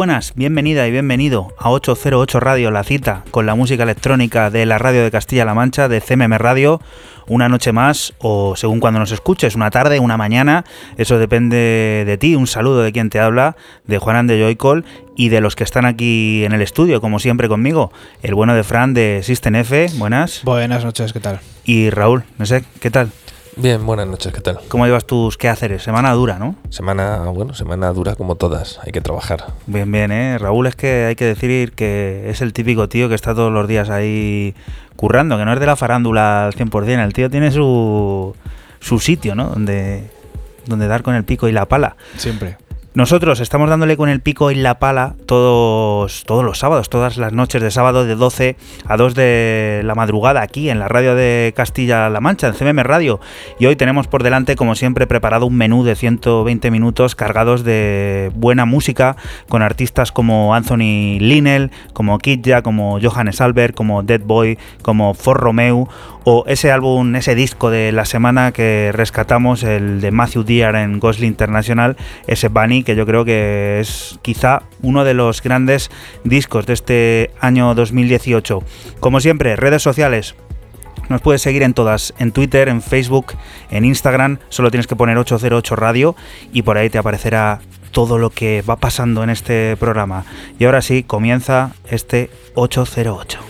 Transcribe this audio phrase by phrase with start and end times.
[0.00, 4.78] Buenas, bienvenida y bienvenido a 808 Radio, la cita con la música electrónica de la
[4.78, 6.80] radio de Castilla-La Mancha, de CMM Radio,
[7.26, 10.64] una noche más o según cuando nos escuches, una tarde, una mañana,
[10.96, 12.34] eso depende de ti.
[12.34, 14.86] Un saludo de quien te habla, de Juanan de Joycall
[15.16, 17.92] y de los que están aquí en el estudio, como siempre conmigo,
[18.22, 20.40] el bueno de Fran de System F, buenas.
[20.44, 21.40] Buenas noches, ¿qué tal?
[21.66, 23.10] Y Raúl, no sé, ¿qué tal?
[23.56, 24.60] Bien, buenas noches, ¿qué tal?
[24.68, 25.82] ¿Cómo llevas tus quehaceres?
[25.82, 26.54] Semana dura, ¿no?
[26.70, 29.44] Semana, bueno, semana dura como todas, hay que trabajar.
[29.66, 30.38] Bien, bien, ¿eh?
[30.38, 33.66] Raúl es que hay que decir que es el típico tío que está todos los
[33.66, 34.54] días ahí
[34.96, 38.34] currando, que no es de la farándula al 100%, el tío tiene su,
[38.78, 39.48] su sitio, ¿no?
[39.50, 40.10] Donde,
[40.66, 41.96] donde dar con el pico y la pala.
[42.16, 42.56] Siempre.
[42.92, 47.32] Nosotros estamos dándole con el pico y la pala todos, todos los sábados, todas las
[47.32, 51.52] noches de sábado de 12 a 2 de la madrugada aquí en la radio de
[51.54, 53.20] Castilla-La Mancha, en CMM Radio.
[53.60, 58.32] Y hoy tenemos por delante, como siempre, preparado un menú de 120 minutos cargados de
[58.34, 59.14] buena música
[59.48, 65.38] con artistas como Anthony Linnell, como Kidja, como Johannes Albert, como Dead Boy, como For
[65.38, 65.88] Romeo
[66.32, 71.00] o ese álbum, ese disco de la semana que rescatamos, el de Matthew Dear en
[71.00, 71.96] Gosling International,
[72.28, 75.90] ese Bunny, que yo creo que es quizá uno de los grandes
[76.22, 78.62] discos de este año 2018.
[79.00, 80.36] Como siempre, redes sociales.
[81.08, 83.34] Nos puedes seguir en todas, en Twitter, en Facebook,
[83.72, 86.14] en Instagram, solo tienes que poner 808 Radio
[86.52, 87.58] y por ahí te aparecerá
[87.90, 90.24] todo lo que va pasando en este programa.
[90.60, 93.49] Y ahora sí, comienza este 808.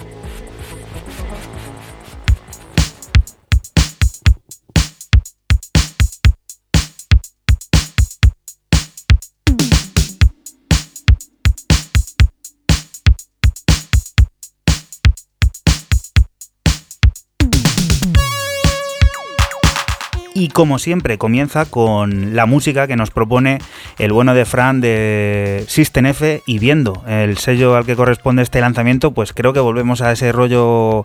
[20.41, 23.59] Y como siempre, comienza con la música que nos propone
[23.99, 28.59] el bueno de Fran de System F y viendo el sello al que corresponde este
[28.63, 31.05] lanzamiento, pues creo que volvemos a ese rollo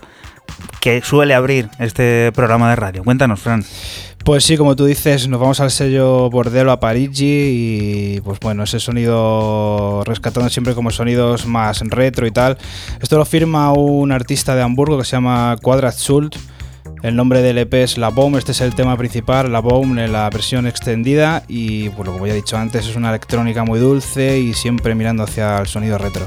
[0.79, 3.03] que suele abrir este programa de radio.
[3.03, 3.65] Cuéntanos, Fran.
[4.23, 8.63] Pues sí, como tú dices, nos vamos al sello Bordello a Parigi y pues bueno,
[8.63, 12.57] ese sonido rescatando siempre como sonidos más retro y tal.
[13.01, 16.37] Esto lo firma un artista de Hamburgo que se llama Quadrat Schult.
[17.03, 20.11] El nombre del EP es La Bomb, este es el tema principal, La Bomb en
[20.11, 24.39] la versión extendida y bueno, como ya he dicho antes, es una electrónica muy dulce
[24.39, 26.25] y siempre mirando hacia el sonido retro.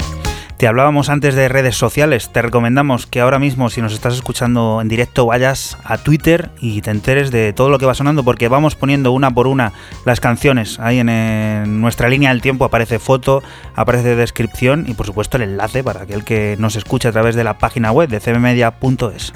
[0.57, 4.81] Te hablábamos antes de redes sociales, te recomendamos que ahora mismo si nos estás escuchando
[4.83, 8.49] en directo vayas a Twitter y te enteres de todo lo que va sonando porque
[8.49, 9.73] vamos poniendo una por una
[10.05, 10.81] las canciones.
[10.81, 13.43] Ahí en, en nuestra línea del tiempo aparece foto,
[13.77, 17.45] aparece descripción y por supuesto el enlace para aquel que nos escuche a través de
[17.45, 19.33] la página web de cbmedia.es.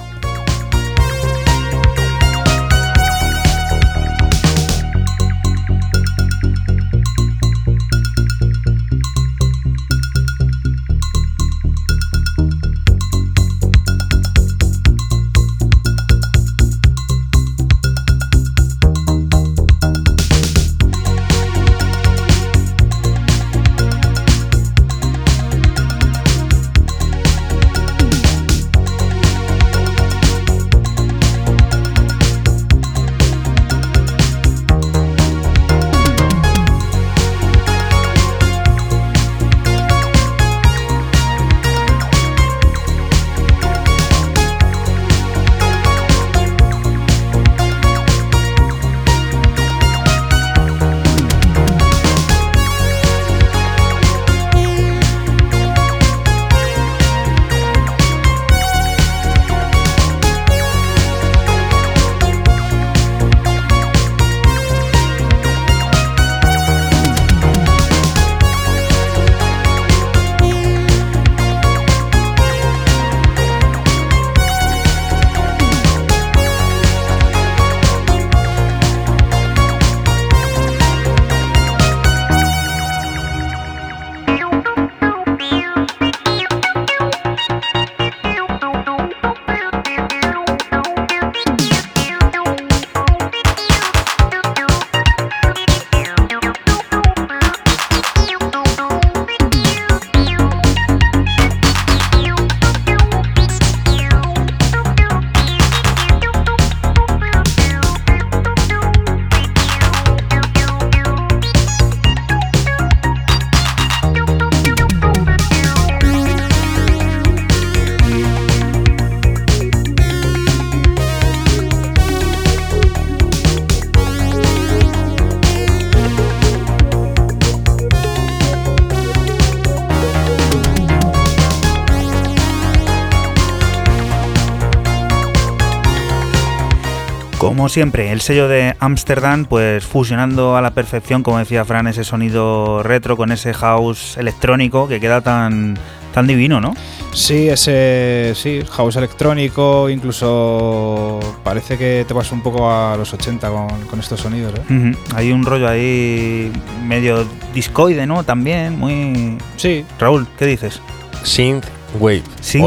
[137.63, 142.03] Como siempre, el sello de Amsterdam, pues fusionando a la perfección, como decía Fran, ese
[142.03, 145.79] sonido retro con ese house electrónico que queda tan,
[146.13, 146.75] tan divino, ¿no?
[147.13, 153.49] Sí, ese sí, house electrónico, incluso parece que te vas un poco a los 80
[153.89, 154.55] con, estos sonidos.
[154.69, 154.97] ¿eh?
[155.15, 156.51] Hay un rollo ahí
[156.85, 157.25] medio
[157.55, 158.25] discoide, ¿no?
[158.25, 159.39] También, muy...
[159.57, 159.85] Sí.
[160.01, 160.81] Raúl, ¿qué dices?
[161.23, 161.67] Synth
[161.99, 162.23] Wave.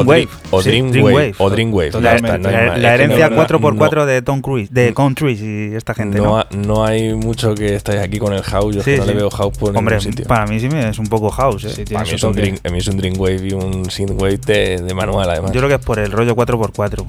[0.06, 0.28] Wave.
[0.52, 1.36] O Dream, Wave.
[1.38, 2.02] O Dream Wave.
[2.02, 6.20] La, herencia 4x4 de Tom Cruise, de Country y esta gente.
[6.20, 8.76] No, no, hay mucho que estáis aquí con el house.
[8.76, 10.28] Yo que no le veo house por Hombre, ningún sitio.
[10.28, 11.66] para mí sí es un poco house.
[11.66, 11.86] ¿eh?
[11.92, 14.38] para mí es, un dream, a mí es un Dream Wave y un Synth Wave
[14.38, 15.52] de, manual, además.
[15.52, 17.06] Yo creo que es por el rollo 4x4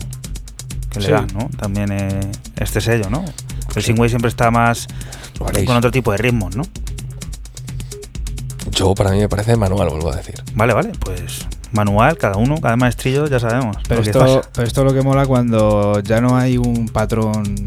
[0.90, 1.48] que le dan, ¿no?
[1.58, 2.20] También eh,
[2.56, 3.24] este sello, ¿no?
[3.74, 4.86] El Synth Wave siempre está más
[5.38, 6.62] con otro tipo de ritmos, ¿no?
[8.70, 10.34] Yo, para mí me parece manual, vuelvo a decir.
[10.54, 13.76] Vale, vale, pues manual, cada uno, cada maestrillo, ya sabemos.
[13.88, 17.66] Pero, esto, pero esto es lo que mola cuando ya no hay un patrón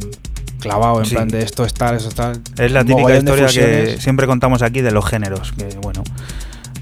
[0.59, 2.41] clavado en plan de esto es tal, eso es tal.
[2.57, 6.03] Es la típica historia que siempre contamos aquí de los géneros, que bueno,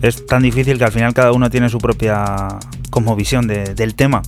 [0.01, 4.21] es tan difícil que al final cada uno tiene su propia como visión del tema.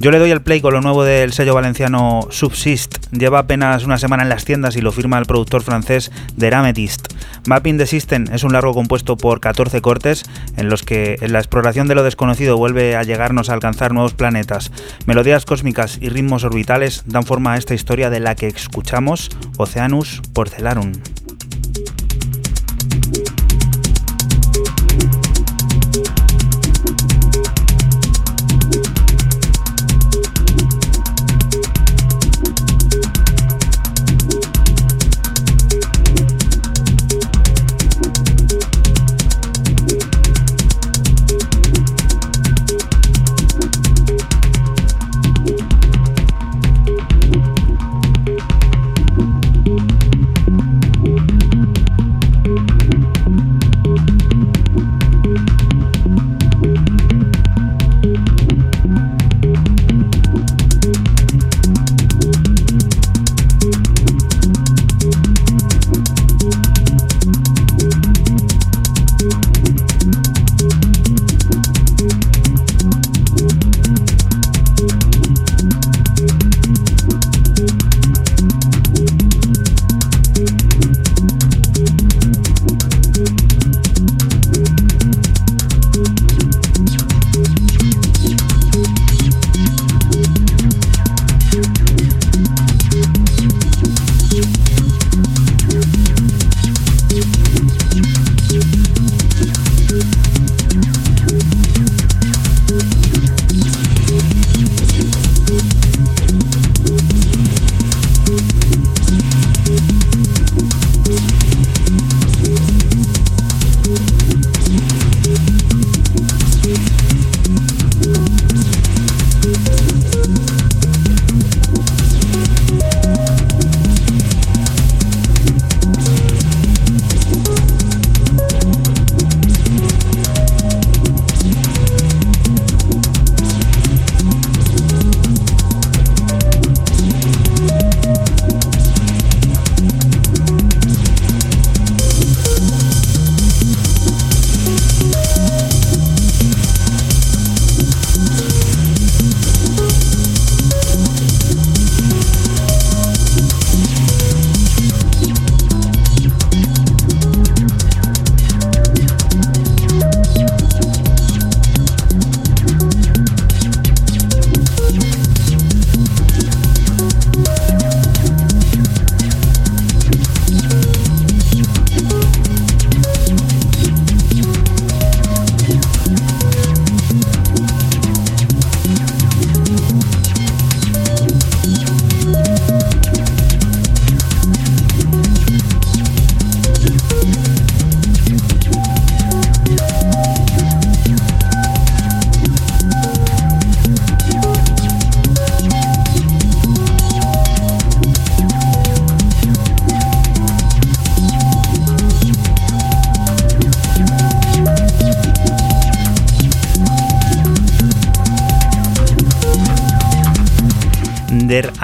[0.00, 2.96] Yo le doy el play con lo nuevo del sello valenciano Subsist.
[3.12, 7.12] Lleva apenas una semana en las tiendas y lo firma el productor francés Derametist.
[7.46, 10.24] Mapping the System es un largo compuesto por 14 cortes
[10.56, 14.72] en los que la exploración de lo desconocido vuelve a llegarnos a alcanzar nuevos planetas.
[15.06, 20.22] Melodías cósmicas y ritmos orbitales dan forma a esta historia de la que escuchamos Oceanus
[20.32, 20.92] Porcelarum.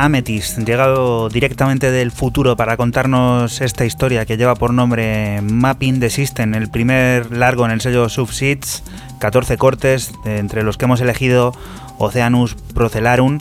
[0.00, 6.09] Amethyst, llegado directamente del futuro para contarnos esta historia que lleva por nombre Mapping the
[6.09, 8.83] System, el primer largo en el sello Subseeds,
[9.19, 11.52] 14 cortes, entre los que hemos elegido
[11.99, 13.40] Oceanus Procelarum,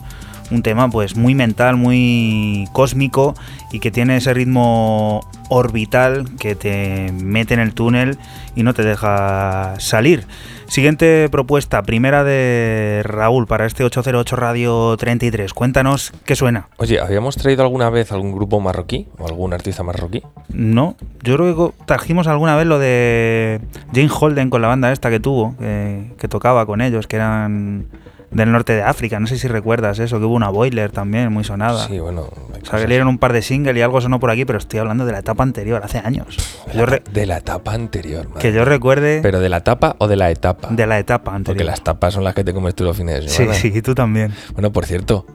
[0.51, 3.35] un tema pues muy mental, muy cósmico
[3.71, 8.17] y que tiene ese ritmo orbital que te mete en el túnel
[8.55, 10.25] y no te deja salir.
[10.67, 15.51] Siguiente propuesta, primera de Raúl para este 808 Radio 33.
[15.53, 16.69] Cuéntanos qué suena.
[16.77, 20.21] Oye, ¿habíamos traído alguna vez algún grupo marroquí o algún artista marroquí?
[20.49, 23.61] No, yo creo que trajimos alguna vez lo de
[23.93, 27.87] Jane Holden con la banda esta que tuvo, que, que tocaba con ellos, que eran
[28.31, 29.19] del norte de África.
[29.19, 31.87] No sé si recuerdas eso, que hubo una boiler también muy sonada.
[31.87, 32.27] Sí, bueno.
[32.61, 34.59] O sea, que le dieron un par de singles y algo sonó por aquí, pero
[34.59, 36.37] estoy hablando de la etapa anterior, hace años.
[36.73, 38.41] Yo de la etapa anterior, madre.
[38.41, 39.19] Que yo recuerde.
[39.21, 40.69] ¿Pero de la etapa o de la etapa?
[40.71, 41.57] De la etapa anterior.
[41.57, 43.55] Porque las tapas son las que te comes tú los fines de semana.
[43.55, 44.33] Sí, sí, tú también.
[44.53, 45.25] Bueno, por cierto,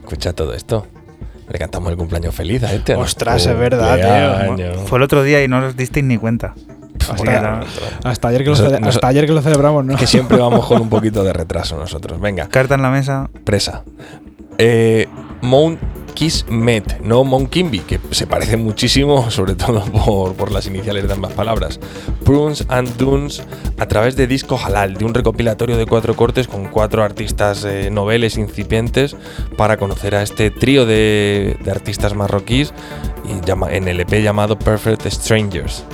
[0.00, 0.86] escucha todo esto.
[1.48, 2.94] Le cantamos el cumpleaños feliz a este.
[2.94, 4.86] Ostras, es verdad, tío.
[4.86, 6.54] Fue el otro día y no os disteis ni cuenta.
[8.04, 9.96] Hasta, ayer que lo hasta ayer que lo celebramos, ¿no?
[9.96, 12.20] Que siempre vamos con un poquito de retraso nosotros.
[12.20, 12.48] Venga.
[12.48, 13.30] Carta en la mesa.
[13.44, 13.82] Presa.
[14.58, 15.08] Eh,
[15.42, 15.78] Mount
[16.14, 21.14] Kismet, no Mount Kimby, que se parece muchísimo, sobre todo por, por, las iniciales de
[21.14, 21.80] ambas palabras.
[22.24, 23.42] Prunes and Dunes
[23.78, 27.90] a través de Disco Halal, de un recopilatorio de cuatro cortes con cuatro artistas eh,
[27.90, 29.16] noveles incipientes
[29.56, 32.74] para conocer a este trío de, artistas marroquíes
[33.70, 35.84] en el EP llamado Perfect Strangers.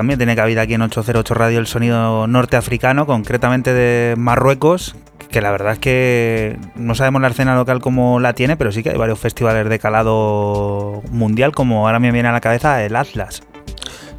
[0.00, 4.96] También tiene cabida aquí en 808 Radio el sonido norteafricano, concretamente de Marruecos,
[5.30, 8.82] que la verdad es que no sabemos la escena local cómo la tiene, pero sí
[8.82, 12.96] que hay varios festivales de calado mundial, como ahora me viene a la cabeza el
[12.96, 13.42] Atlas.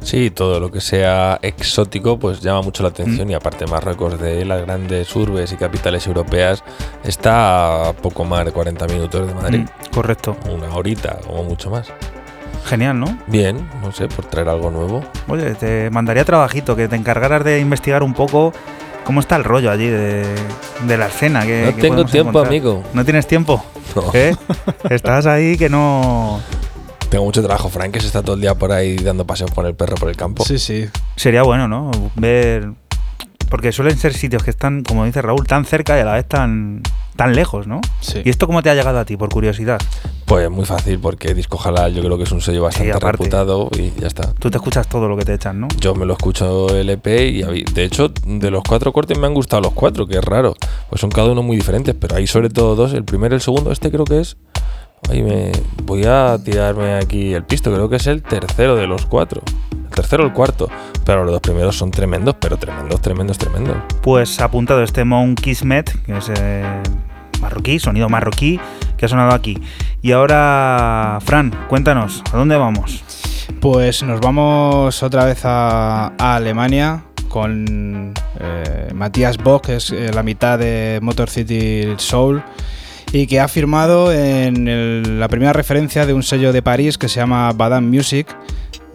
[0.02, 3.30] Sí, todo lo que sea exótico pues llama mucho la atención mm.
[3.32, 6.62] y aparte Marruecos de las grandes urbes y capitales europeas
[7.02, 9.60] está a poco más de 40 minutos de Madrid.
[9.62, 10.36] Mm, correcto.
[10.48, 11.92] Una horita o mucho más.
[12.64, 13.18] Genial, ¿no?
[13.26, 15.04] Bien, no sé, por traer algo nuevo.
[15.28, 18.52] Oye, te mandaría trabajito, que te encargaras de investigar un poco
[19.04, 20.24] cómo está el rollo allí de,
[20.86, 21.44] la escena.
[21.44, 22.82] Que, no tengo tiempo, amigo.
[22.94, 23.64] ¿No tienes tiempo?
[23.94, 24.04] No.
[24.14, 24.34] ¿Eh?
[24.90, 26.40] Estás ahí que no...
[27.10, 29.66] Tengo mucho trabajo, Frank, que se está todo el día por ahí dando paseos con
[29.66, 30.44] el perro por el campo.
[30.44, 30.88] Sí, sí.
[31.14, 31.90] Sería bueno, ¿no?
[32.14, 32.70] Ver
[33.52, 36.26] Porque suelen ser sitios que están, como dice Raúl, tan cerca y a la vez
[36.26, 36.80] tan,
[37.16, 37.82] tan lejos, ¿no?
[38.00, 38.22] Sí.
[38.24, 39.78] ¿Y esto cómo te ha llegado a ti, por curiosidad?
[40.24, 43.18] Pues muy fácil, porque Disco Halal yo creo que es un sello bastante aparte.
[43.18, 44.32] reputado y ya está.
[44.32, 45.68] Tú te escuchas todo lo que te echan, ¿no?
[45.78, 47.42] Yo me lo escucho el EP y
[47.74, 50.54] de hecho de los cuatro cortes me han gustado los cuatro, que es raro.
[50.88, 53.42] Pues son cada uno muy diferentes, pero hay sobre todo dos, el primero y el
[53.42, 54.38] segundo, este creo que es...
[55.10, 55.52] Ay, me
[55.84, 59.42] voy a tirarme aquí el pisto, creo que es el tercero de los cuatro.
[59.72, 60.68] El tercero o el cuarto.
[61.04, 63.76] Pero los dos primeros son tremendos, pero tremendos, tremendos, tremendos.
[64.02, 66.64] Pues apuntado este Mon Kismet, que es eh,
[67.40, 68.60] marroquí, sonido marroquí,
[68.96, 69.58] que ha sonado aquí.
[70.00, 73.02] Y ahora, Fran, cuéntanos, ¿a dónde vamos?
[73.60, 80.12] Pues nos vamos otra vez a, a Alemania con eh, Matías Bock, que es eh,
[80.12, 82.42] la mitad de Motor City Soul,
[83.12, 87.20] y que ha firmado en la primera referencia de un sello de París que se
[87.20, 88.34] llama Badam Music.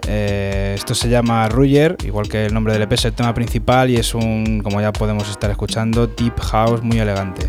[0.08, 3.90] Eh, esto se llama Ruger, igual que el nombre del EP es el tema principal
[3.90, 7.48] y es un, como ya podemos estar escuchando, deep house muy elegante.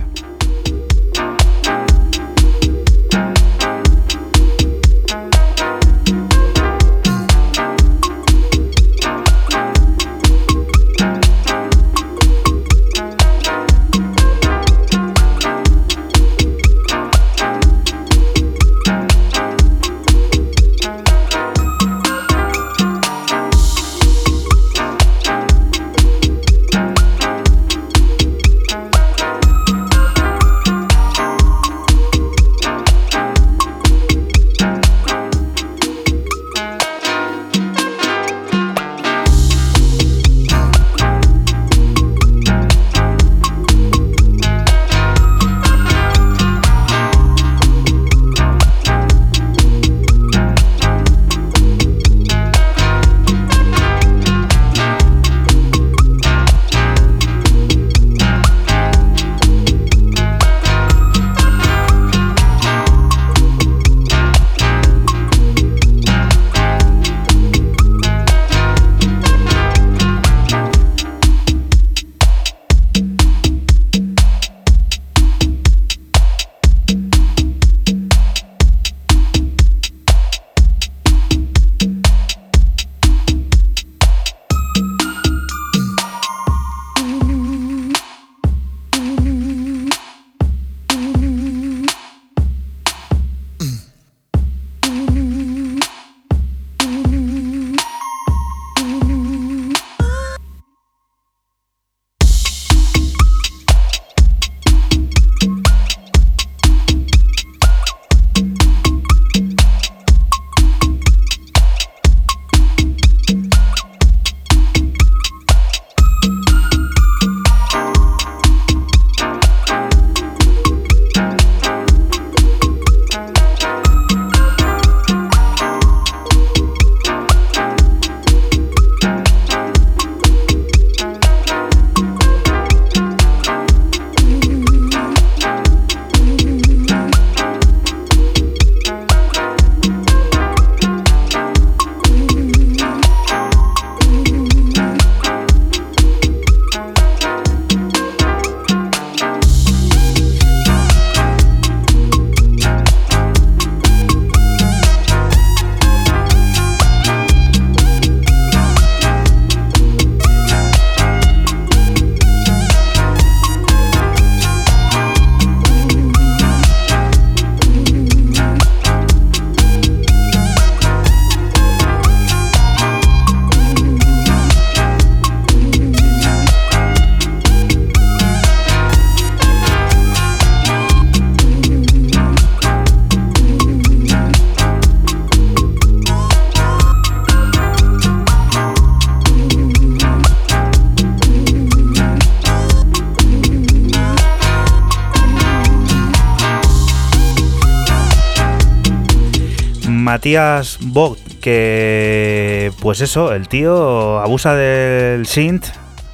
[200.18, 205.66] Matías Vogt, que pues eso, el tío abusa del synth,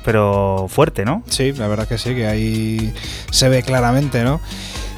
[0.04, 1.22] pero fuerte, ¿no?
[1.26, 2.92] Sí, la verdad que sí, que ahí
[3.30, 4.42] se ve claramente, ¿no?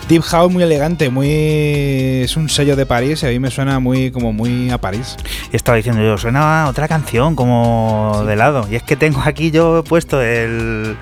[0.08, 3.78] Deep House muy elegante, muy es un sello de París y a mí me suena
[3.78, 5.14] muy como muy a París.
[5.52, 8.66] Y estaba diciendo yo, suena otra canción como de lado.
[8.68, 10.96] Y es que tengo aquí yo puesto el,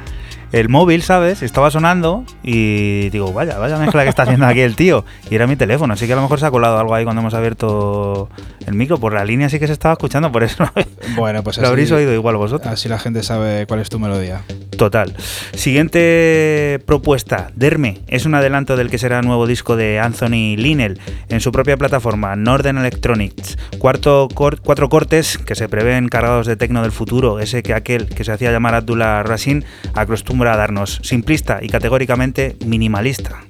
[0.54, 1.42] el móvil, ¿sabes?
[1.42, 5.04] Estaba sonando y digo, vaya, vaya mezcla que está haciendo aquí el tío.
[5.28, 7.22] Y era mi teléfono, así que a lo mejor se ha colado algo ahí cuando
[7.22, 8.28] hemos abierto
[8.64, 8.98] el micro.
[8.98, 10.64] Por la línea sí que se estaba escuchando, por eso
[11.16, 12.72] bueno, pues lo habréis oído igual vosotros.
[12.72, 14.42] Así la gente sabe cuál es tu melodía.
[14.76, 15.14] Total.
[15.54, 21.40] Siguiente propuesta, Derme, es un adelanto del que será nuevo disco de Anthony Linnell en
[21.40, 23.56] su propia plataforma, Northern Electronics.
[23.78, 28.24] Cuarto cuatro cortes que se prevén cargados de tecno del futuro, ese que aquel que
[28.24, 29.64] se hacía llamar Abdullah Rasin
[29.94, 33.44] acostumbra a darnos, simplista y categóricamente minimalista.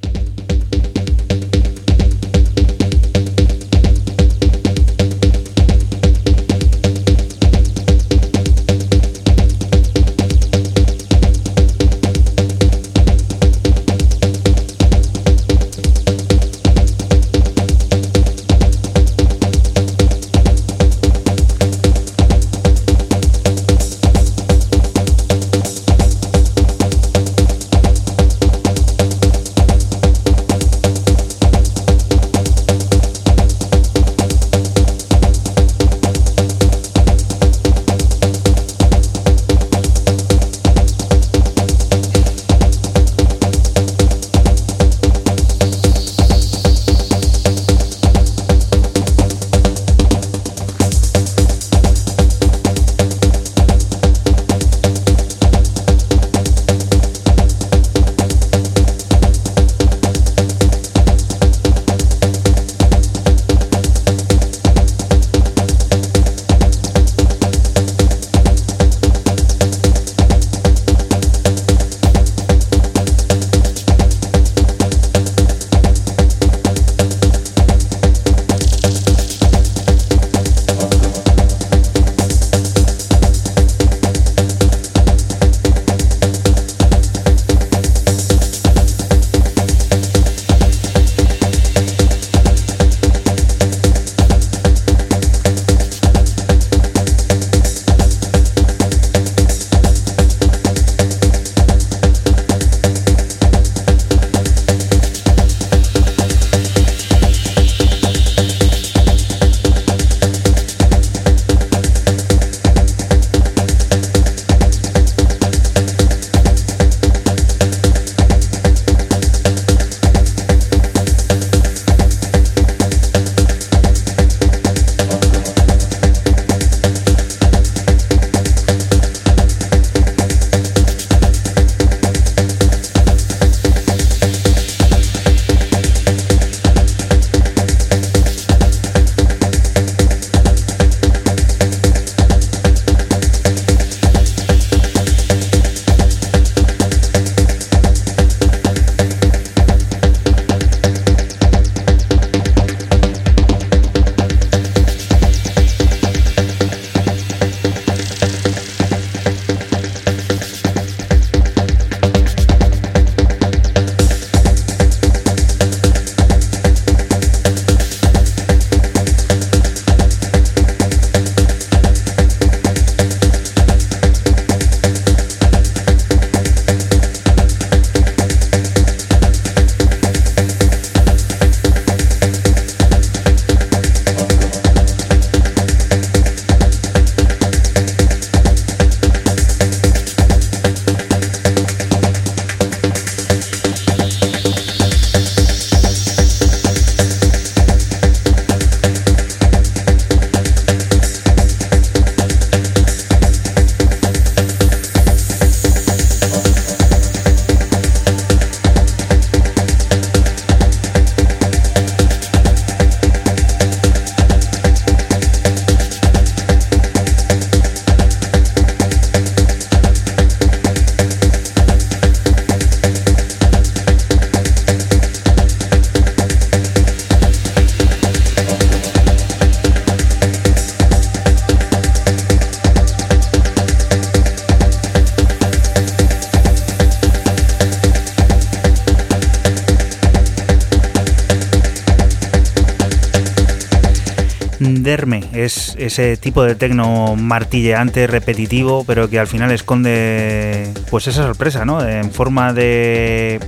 [245.87, 251.87] Ese tipo de tecno martilleante, repetitivo, pero que al final esconde pues esa sorpresa, ¿no?
[251.87, 253.41] En forma de,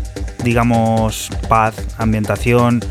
[0.45, 2.83] digamos, paz, ambientación,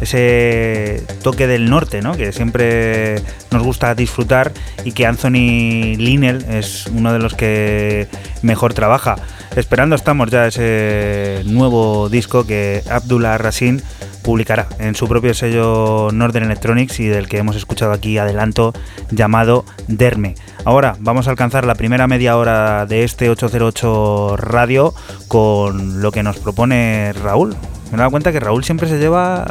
[0.00, 2.16] ese toque del norte, ¿no?
[2.16, 3.16] Que siempre
[3.50, 4.52] nos gusta disfrutar
[4.84, 8.08] y que Anthony Linnell es uno de los que
[8.42, 9.16] mejor trabaja.
[9.56, 13.82] esperando estamos ya ese nuevo disco que Abdullah Rasin
[14.22, 18.72] publicará en su propio sello Northern Electronics y del que hemos escuchado aquí adelanto
[19.12, 20.34] llamado Derme.
[20.64, 24.94] Ahora vamos a alcanzar la primera media hora de este 808 radio
[25.28, 27.56] con lo que nos propone Raúl.
[27.90, 29.46] Me he dado cuenta que Raúl siempre se lleva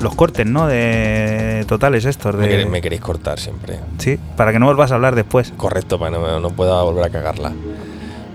[0.00, 0.66] los cortes, ¿no?
[0.66, 2.36] De totales estos.
[2.36, 2.66] De...
[2.66, 3.80] Me, queréis, cortar siempre.
[3.98, 5.52] Sí, para que no vuelvas a hablar después.
[5.56, 7.52] Correcto, para no, no pueda volver a cagarla.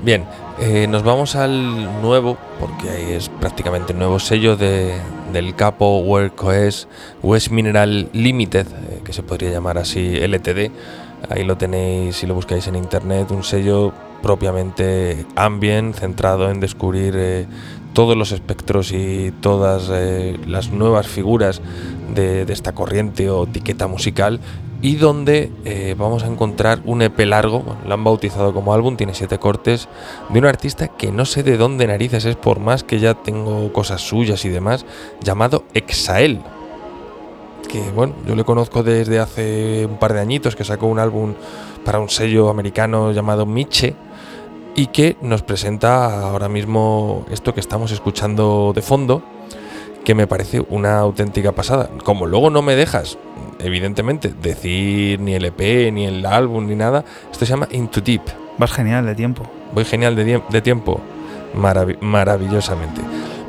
[0.04, 0.26] Bien,
[0.60, 4.94] eh, nos vamos al nuevo, porque ahí es prácticamente el nuevo sello de,
[5.34, 6.32] del capo World
[7.22, 8.68] West Mineral Limited,
[9.10, 10.70] que se podría llamar así LTD.
[11.30, 13.92] Ahí lo tenéis si lo buscáis en internet, un sello
[14.22, 17.48] propiamente ambient, centrado en descubrir eh,
[17.94, 19.90] todos los espectros y todas
[20.46, 21.60] las nuevas figuras
[22.14, 24.40] de, de, esta corriente o etiqueta musical
[24.84, 29.16] y donde eh, vamos a encontrar un EP largo, lo han bautizado como álbum, tiene
[29.16, 29.90] siete cortes,
[30.30, 33.74] de un artista que no sé de dónde narices es, por más que ya tengo
[33.74, 34.86] cosas suyas y demás,
[35.22, 36.42] llamado Exael.
[37.68, 41.34] Que bueno, yo le conozco desde hace un par de añitos, que sacó un álbum
[41.84, 43.96] para un sello americano llamado Miche,
[44.76, 49.22] y que nos presenta ahora mismo esto que estamos escuchando de fondo,
[50.04, 51.90] que me parece una auténtica pasada.
[52.04, 53.18] Como luego no me dejas
[53.60, 57.04] evidentemente, decir ni el EP, ni el álbum, ni nada.
[57.32, 58.22] Esto se llama Into Deep.
[58.58, 59.44] Vas genial de tiempo.
[59.74, 61.00] Voy genial de, tiempo.
[61.54, 63.02] maravillosamente.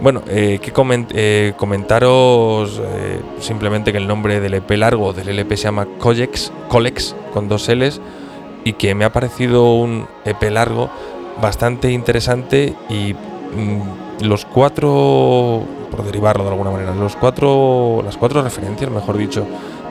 [0.03, 0.73] Bueno, eh, que
[1.13, 6.53] eh, comentaros eh, simplemente que el nombre del EP largo del LP se llama Colex,
[6.69, 8.01] Colex con dos L's
[8.65, 10.89] y que me ha parecido un EP largo
[11.43, 18.43] bastante interesante y mm, los cuatro, por derivarlo de alguna manera, los cuatro, las cuatro
[18.43, 19.47] referencias, mejor dicho,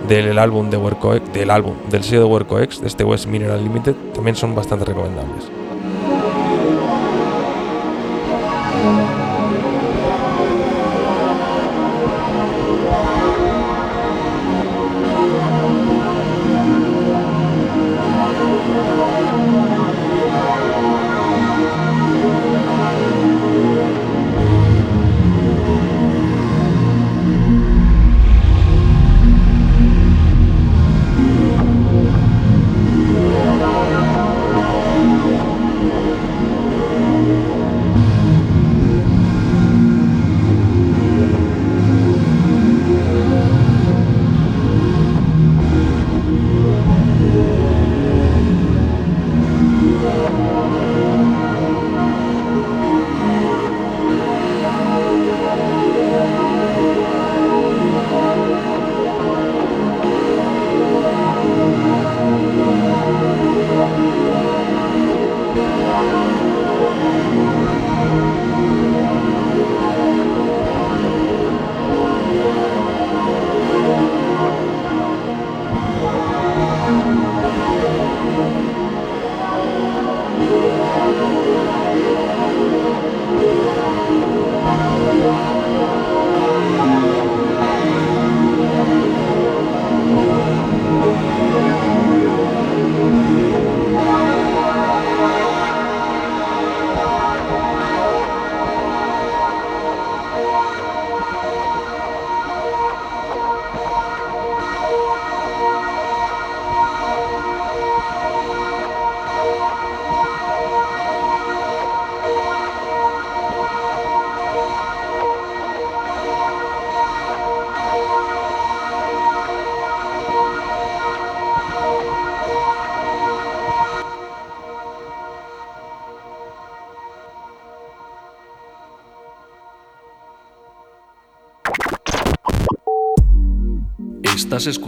[0.07, 3.93] del álbum de Workoex, del álbum del sello de Workoex, de este West Mineral Limited,
[4.15, 5.68] también son bastante recomendables.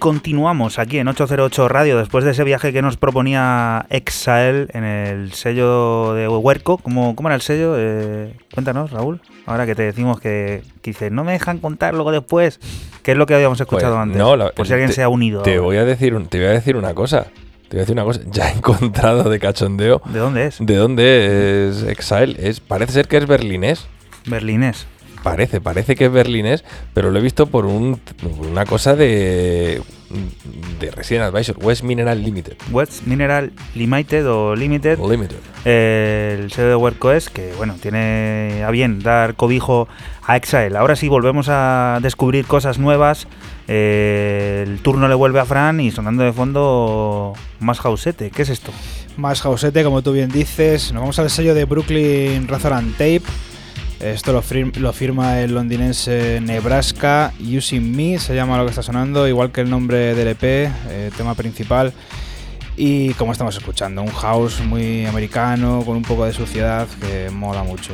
[0.00, 5.32] Continuamos aquí en 808 Radio después de ese viaje que nos proponía Exael en el
[5.32, 6.78] sello de Huerco.
[6.78, 7.74] ¿Cómo, cómo era el sello?
[7.76, 9.20] Eh, cuéntanos, Raúl.
[9.46, 12.58] Ahora que te decimos que, que no me dejan contar luego después
[13.02, 14.18] qué es lo que habíamos escuchado pues antes.
[14.18, 15.42] No, por si alguien se ha unido.
[15.42, 17.26] Te voy, a decir, te voy a decir una cosa.
[17.68, 20.00] Te voy a decir una cosa, ya he encontrado de cachondeo.
[20.06, 20.56] ¿De dónde es?
[20.60, 22.36] ¿De dónde es Exile?
[22.38, 23.86] Es, parece ser que es berlinés.
[24.24, 24.86] Berlinés.
[25.22, 28.00] Parece, parece que es berlinés, pero lo he visto por un,
[28.50, 29.82] una cosa de,
[30.80, 32.54] de Resident Advisor, West Mineral Limited.
[32.70, 34.98] West Mineral Limited o Limited.
[34.98, 35.36] Limited.
[35.64, 39.88] eh, el sello de WordCoest que bueno, tiene a bien dar cobijo
[40.26, 40.76] a Exile.
[40.76, 43.26] Ahora sí volvemos a descubrir cosas nuevas.
[43.68, 48.30] Eh, el turno le vuelve a Fran y sonando de fondo más jausete.
[48.30, 48.72] ¿Qué es esto?
[49.16, 50.92] Más jausete, como tú bien dices.
[50.92, 53.22] Nos vamos al sello de Brooklyn Razor and Tape.
[54.00, 57.32] Esto lo, fir- lo firma el londinense Nebraska.
[57.40, 61.10] Using Me se llama lo que está sonando, igual que el nombre del EP, eh,
[61.16, 61.92] tema principal.
[62.76, 67.62] Y como estamos escuchando, un house muy americano, con un poco de suciedad que mola
[67.62, 67.92] mucho.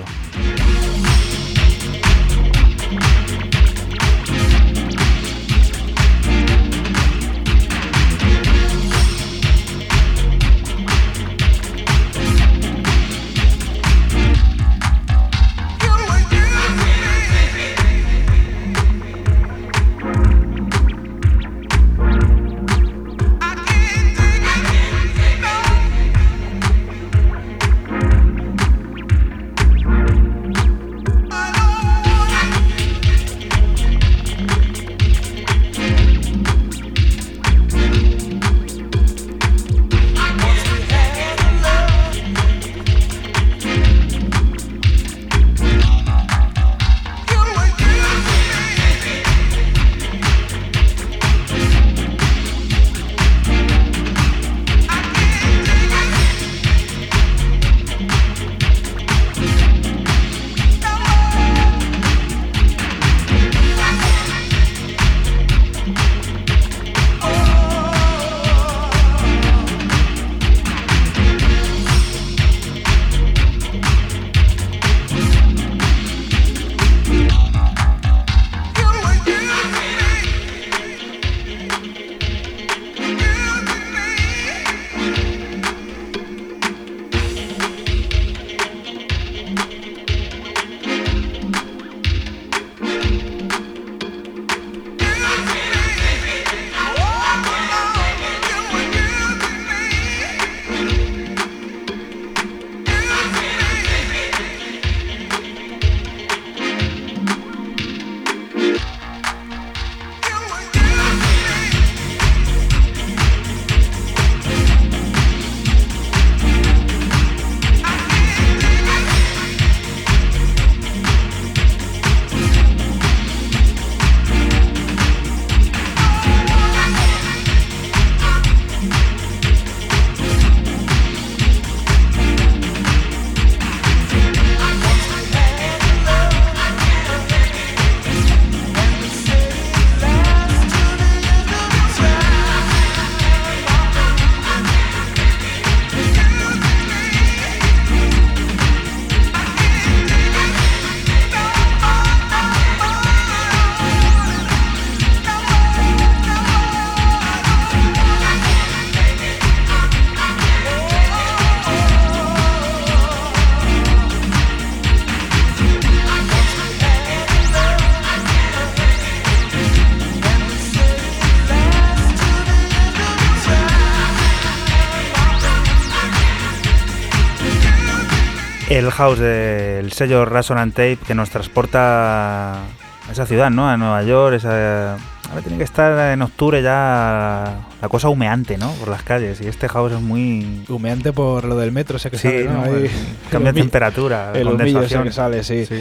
[178.78, 183.68] El house del sello Resonant Tape que nos transporta a esa ciudad, ¿no?
[183.68, 184.94] A Nueva York, esa...
[185.28, 188.70] Ahora tiene que estar en octubre ya la cosa humeante, ¿no?
[188.74, 189.40] Por las calles.
[189.40, 190.64] Y este house es muy...
[190.68, 192.52] Humeante por lo del metro, sé que Sí, sale, ¿no?
[192.52, 192.62] ¿no?
[192.64, 192.90] Ahí- El
[193.30, 195.04] cambio de temperatura, El condensación.
[195.04, 195.66] que sale, sí.
[195.66, 195.80] Sí.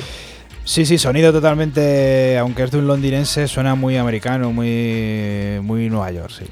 [0.63, 6.11] Sí, sí, sonido totalmente, aunque es de un londinense, suena muy americano, muy, muy Nueva
[6.11, 6.45] York, sí.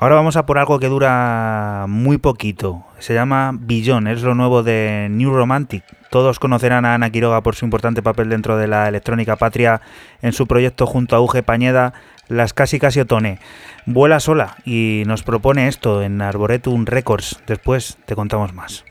[0.00, 2.84] Ahora vamos a por algo que dura muy poquito.
[3.00, 5.82] Se llama Billón, es lo nuevo de New Romantic.
[6.08, 9.80] Todos conocerán a Ana Quiroga por su importante papel dentro de la electrónica patria
[10.22, 11.94] en su proyecto junto a Uge Pañeda,
[12.28, 13.40] Las Casi Casi Otone.
[13.86, 17.42] Vuela sola y nos propone esto en Arboretum Records.
[17.48, 18.84] Después te contamos más.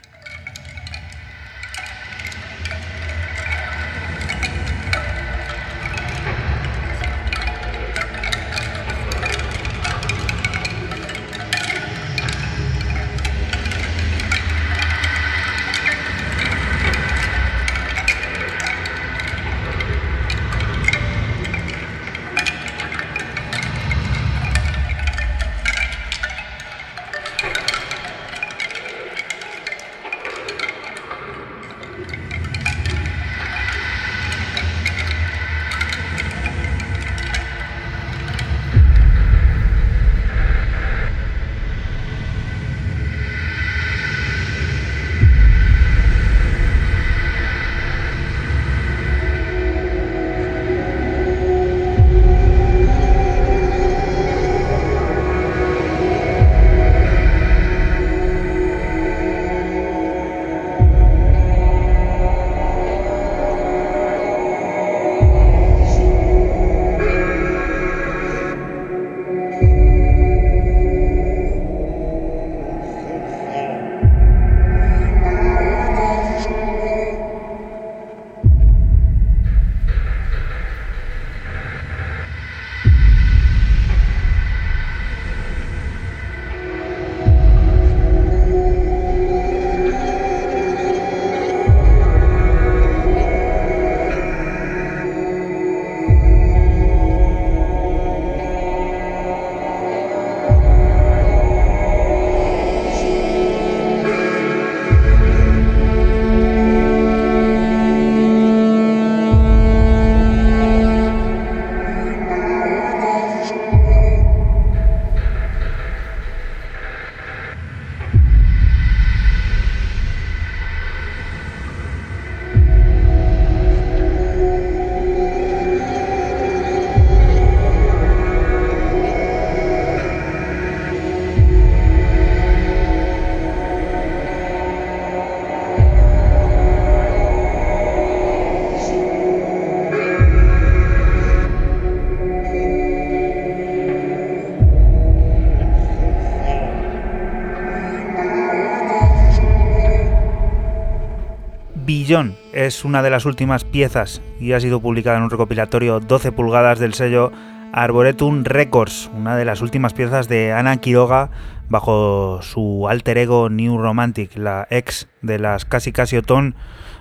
[152.68, 156.78] Es una de las últimas piezas y ha sido publicada en un recopilatorio 12 pulgadas
[156.80, 157.32] del sello
[157.72, 161.30] Arboretum Records, una de las últimas piezas de Ana Quiroga
[161.70, 166.56] bajo su alter ego New Romantic, la ex de las Casi Casi Otón,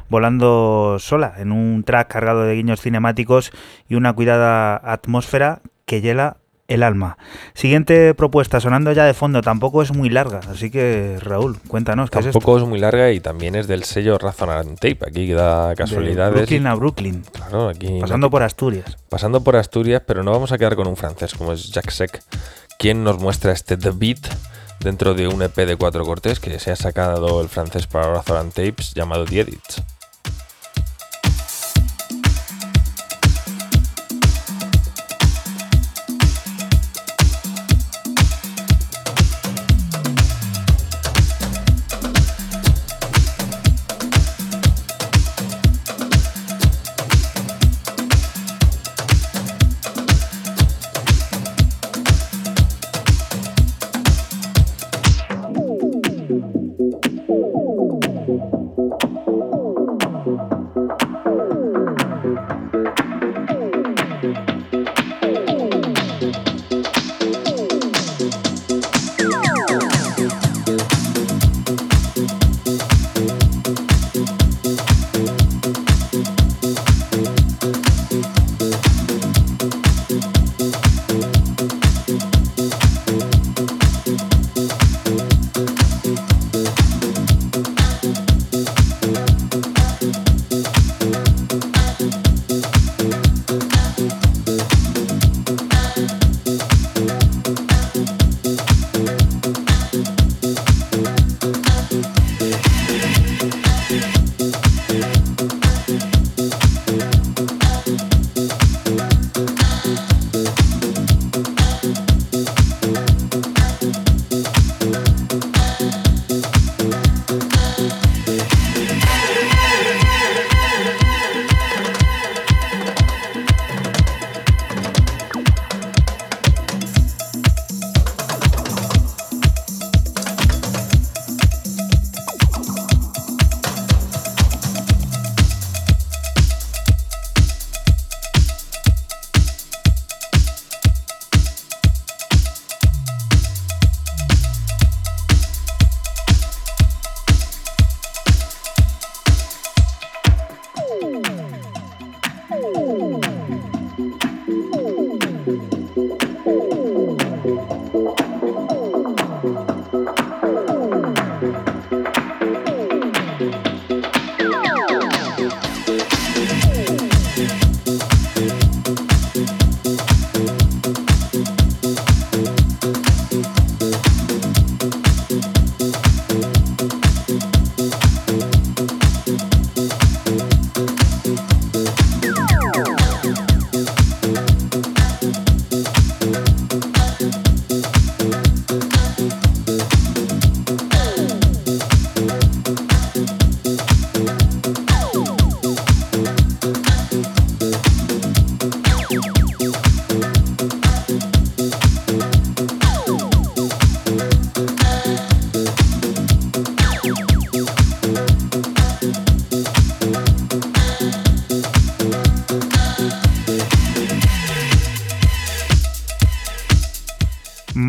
[0.08, 3.50] volando sola en un track cargado de guiños cinemáticos
[3.88, 6.36] y una cuidada atmósfera que hiela
[6.68, 7.16] el alma.
[7.54, 12.20] Siguiente propuesta, sonando ya de fondo, tampoco es muy larga, así que Raúl, cuéntanos, ¿qué
[12.20, 14.98] Tampoco es es, muy larga y también es del sello Razor Tape.
[15.06, 15.84] Aquí da esto?
[15.84, 16.34] casualidades.
[16.34, 18.96] De Brooklyn a Brooklyn, Claro, aquí pasando por Asturias.
[19.08, 22.22] pasando por Asturias, pero no vamos a quedar con un francés como es Jack Sec,
[22.78, 24.26] quien nos muestra este The Beat
[24.80, 28.44] dentro de un EP de cuatro cortes que se ha sacado el francés para Razor
[28.50, 29.82] Tapes llamado The Edits.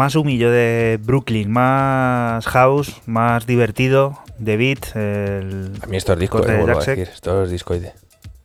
[0.07, 6.19] Más humillo de Brooklyn, más house, más divertido, de beat, el A mí esto es
[6.19, 7.09] disco, corte eh, de vuelvo a decir.
[7.13, 7.93] Esto es discoide.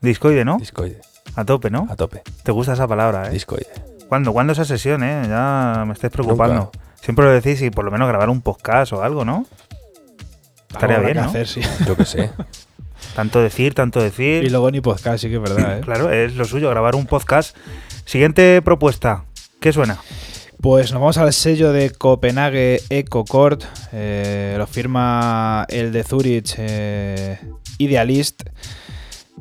[0.00, 0.58] discoide, ¿no?
[0.58, 1.00] Discoide.
[1.36, 1.86] A tope, ¿no?
[1.88, 2.22] A tope.
[2.42, 3.30] Te gusta esa palabra, ¿eh?
[3.30, 3.68] Discoide.
[4.08, 4.32] ¿Cuándo?
[4.32, 5.22] ¿Cuándo esa sesión, eh?
[5.28, 6.72] Ya me estáis preocupando.
[7.00, 9.46] Siempre lo decís y por lo menos grabar un podcast o algo, ¿no?
[10.68, 11.22] Estaría bien, ¿no?
[11.22, 11.60] hacer, sí.
[11.86, 12.30] Yo qué sé.
[13.14, 14.42] Tanto decir, tanto decir.
[14.42, 15.80] Y luego ni podcast, sí que es verdad, ¿eh?
[15.82, 17.56] Claro, es lo suyo, grabar un podcast.
[18.04, 19.26] Siguiente propuesta.
[19.60, 20.00] ¿Qué suena?
[20.62, 23.64] Pues nos vamos al sello de Copenhague EcoCord.
[23.90, 27.36] eh, lo firma el de Zurich eh,
[27.78, 28.44] Idealist.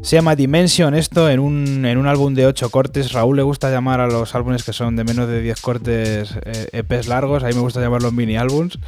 [0.01, 3.11] Se llama Dimension esto en un, en un álbum de 8 cortes.
[3.11, 6.69] Raúl le gusta llamar a los álbumes que son de menos de 10 cortes eh,
[6.74, 7.43] EPs largos.
[7.43, 8.80] A mí me gusta llamarlos mini álbums.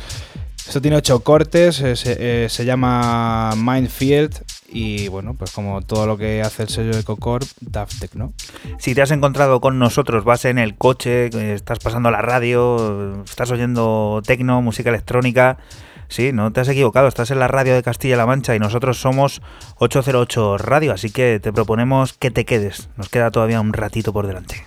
[0.68, 4.44] Esto tiene 8 cortes, eh, se, se llama Mindfield
[4.74, 8.34] y bueno, pues como todo lo que hace el sello de Cocor, Daft Techno.
[8.80, 13.52] Si te has encontrado con nosotros, vas en el coche, estás pasando la radio, estás
[13.52, 15.60] oyendo tecno, música electrónica,
[16.08, 19.44] sí, no te has equivocado, estás en la radio de Castilla-La Mancha y nosotros somos
[19.78, 24.26] 808 Radio, así que te proponemos que te quedes, nos queda todavía un ratito por
[24.26, 24.66] delante.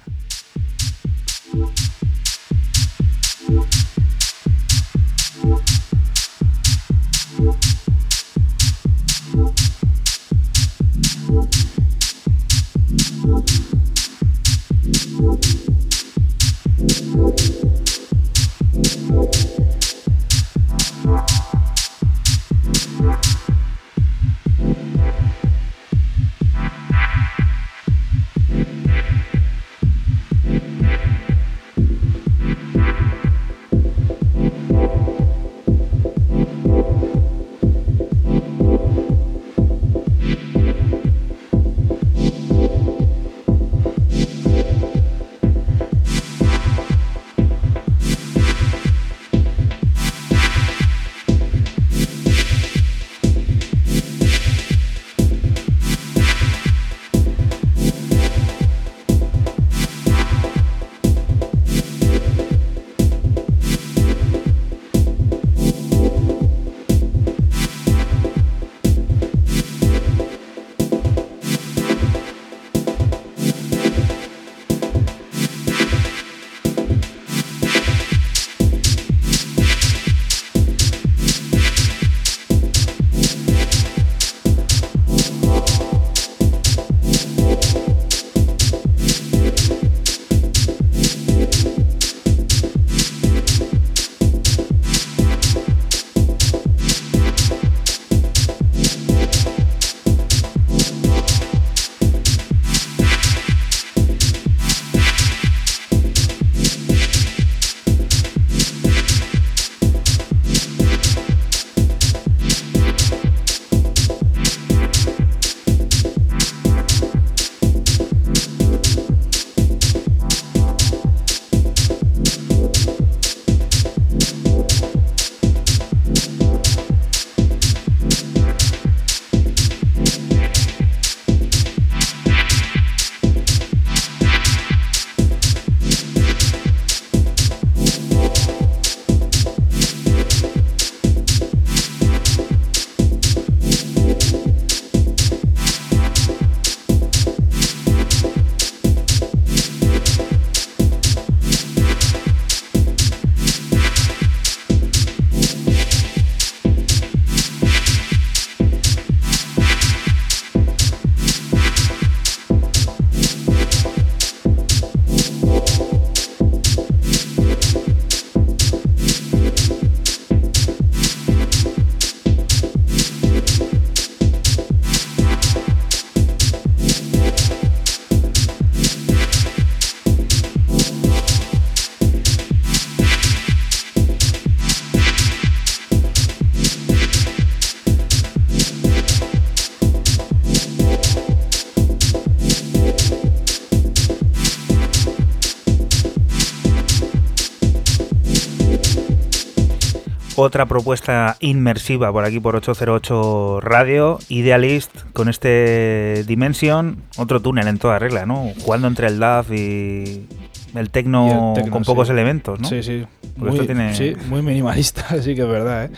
[200.37, 207.78] Otra propuesta inmersiva por aquí por 808 Radio, Idealist con este Dimension, otro túnel en
[207.78, 208.53] toda regla, ¿no?
[208.61, 210.26] Jugando entre el DAF y
[210.74, 212.68] el tecno con pocos elementos, ¿no?
[212.68, 213.05] Sí, sí.
[213.37, 215.87] Muy, sí, muy minimalista, sí que es verdad.
[215.87, 215.91] ¿eh?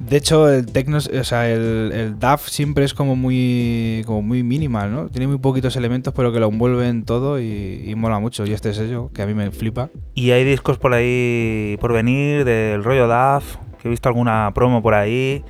[0.00, 4.42] De hecho, el tecno, o sea, el, el, DAF siempre es como muy, como muy
[4.42, 5.06] minimal, ¿no?
[5.08, 8.44] Tiene muy poquitos elementos, pero que lo envuelven todo y, y mola mucho.
[8.44, 9.88] Y este sello, que a mí me flipa.
[10.14, 14.82] Y hay discos por ahí por venir del rollo DAF, que he visto alguna promo
[14.82, 15.42] por ahí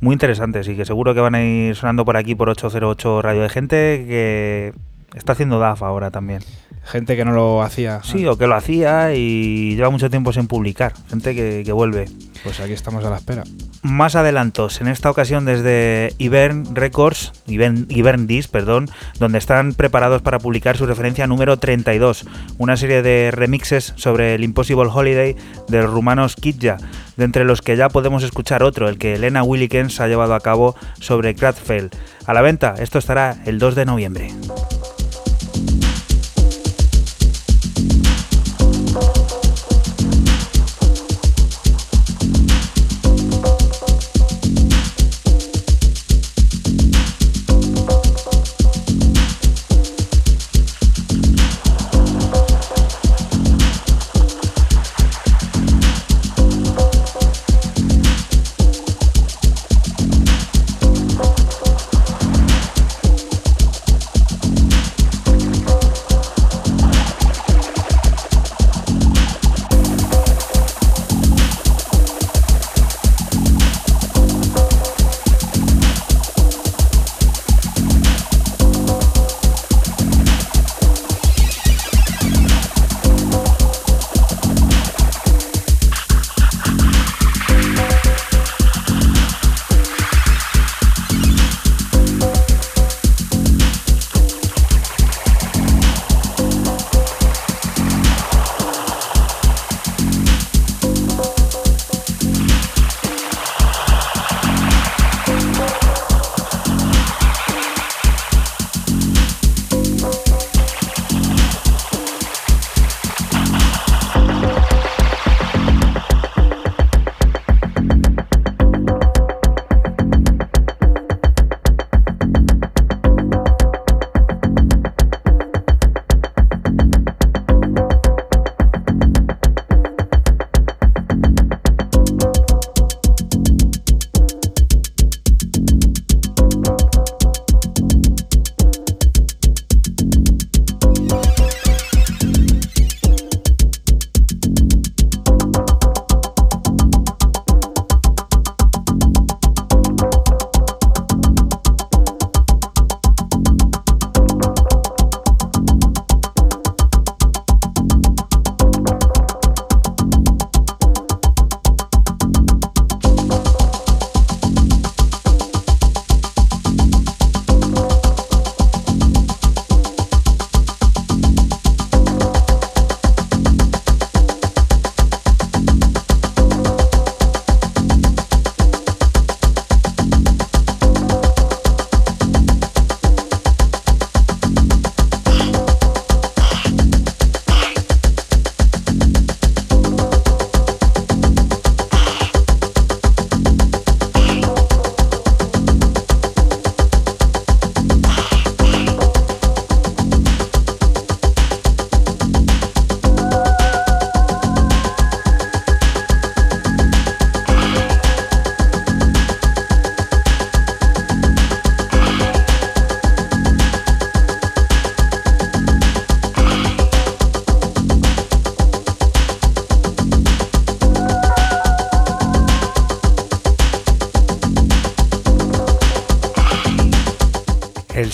[0.00, 3.42] muy interesantes y que seguro que van a ir sonando por aquí por 808 Radio
[3.42, 3.76] de gente
[4.06, 4.72] que
[5.14, 6.42] está haciendo DAF ahora también.
[6.84, 8.00] Gente que no lo hacía.
[8.02, 10.94] Sí, o que lo hacía y lleva mucho tiempo sin publicar.
[11.10, 12.06] Gente que, vuelve.
[12.42, 13.44] Pues aquí estamos a la espera.
[13.82, 18.88] Más adelantos, en esta ocasión desde Ibern Records, Ibern, Ibern Dis, perdón,
[19.18, 22.24] donde están preparados para publicar su referencia número 32,
[22.56, 25.36] una serie de remixes sobre el Impossible Holiday
[25.68, 26.78] de los rumanos Kidja,
[27.16, 30.40] de entre los que ya podemos escuchar otro, el que Elena Willikens ha llevado a
[30.40, 31.94] cabo sobre Kratfeld.
[32.26, 34.30] A la venta, esto estará el 2 de noviembre.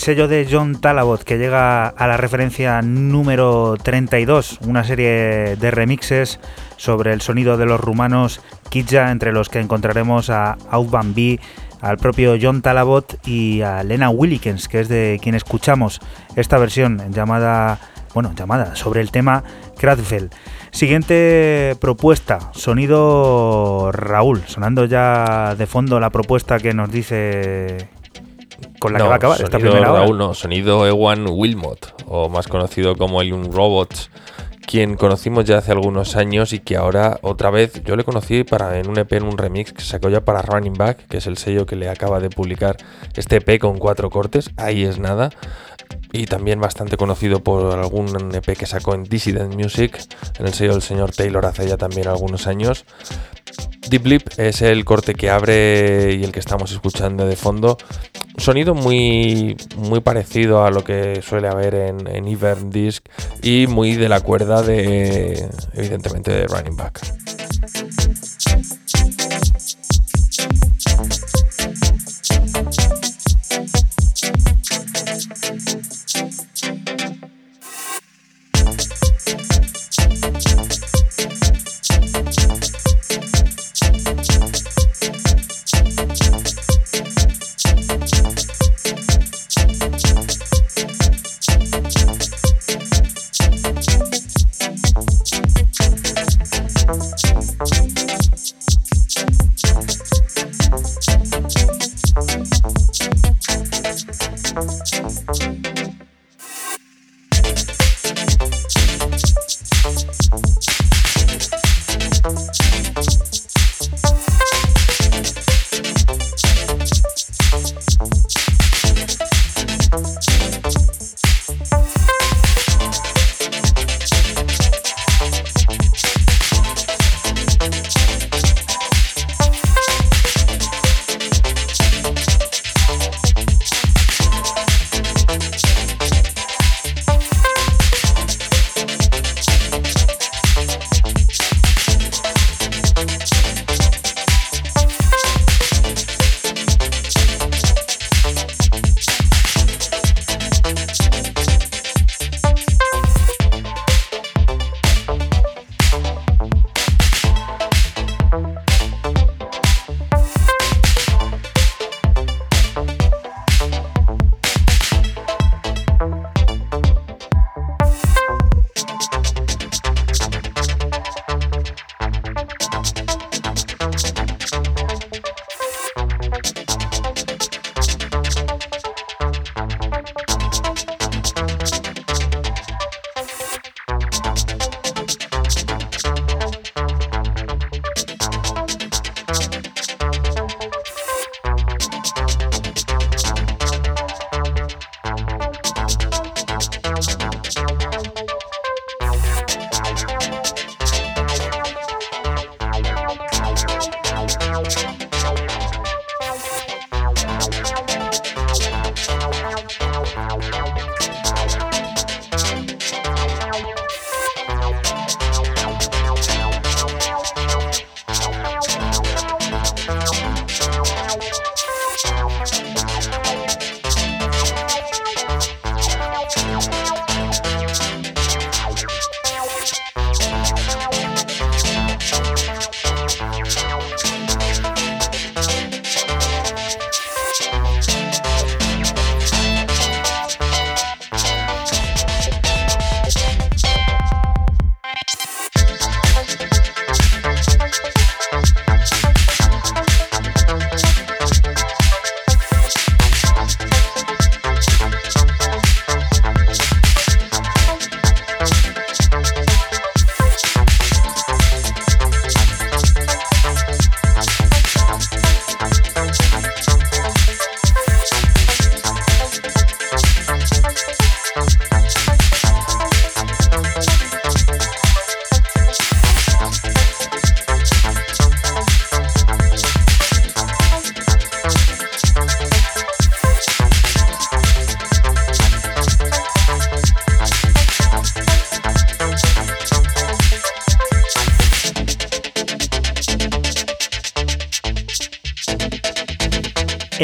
[0.05, 6.39] Sello de John Talabot que llega a la referencia número 32, una serie de remixes
[6.77, 8.39] sobre el sonido de los rumanos
[8.69, 11.39] Kidja, entre los que encontraremos a Outban B,
[11.81, 15.99] al propio John Talabot y a Lena Willikens, que es de quien escuchamos
[16.35, 17.79] esta versión llamada,
[18.13, 19.43] bueno, llamada sobre el tema
[19.75, 20.31] Kratfeld.
[20.69, 27.89] Siguiente propuesta, sonido Raúl, sonando ya de fondo la propuesta que nos dice
[28.85, 30.01] con la que va a acabar esta primera hora.
[30.01, 34.09] Raúl, no, sonido Ewan Wilmot, o más conocido como un Robots,
[34.65, 38.79] quien conocimos ya hace algunos años y que ahora otra vez yo le conocí para
[38.79, 41.37] en un EP, en un remix que sacó ya para Running Back, que es el
[41.37, 42.77] sello que le acaba de publicar
[43.15, 45.29] este EP con cuatro cortes, ahí es nada.
[46.17, 49.99] Y también bastante conocido por algún EP que sacó en Dissident Music,
[50.39, 52.85] en el sello del señor Taylor hace ya también algunos años.
[53.89, 57.77] Deep Lip es el corte que abre y el que estamos escuchando de fondo.
[58.37, 63.05] Sonido muy, muy parecido a lo que suele haber en, en Even Disc
[63.43, 67.01] y muy de la cuerda de, evidentemente, de Running Back.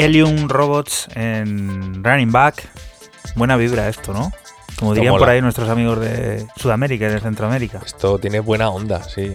[0.02, 2.68] Helium Robots en Running Back.
[3.36, 4.32] Buena vibra esto, ¿no?
[4.76, 7.80] Como dirían por ahí nuestros amigos de Sudamérica y de Centroamérica.
[7.86, 9.32] Esto tiene buena onda, sí.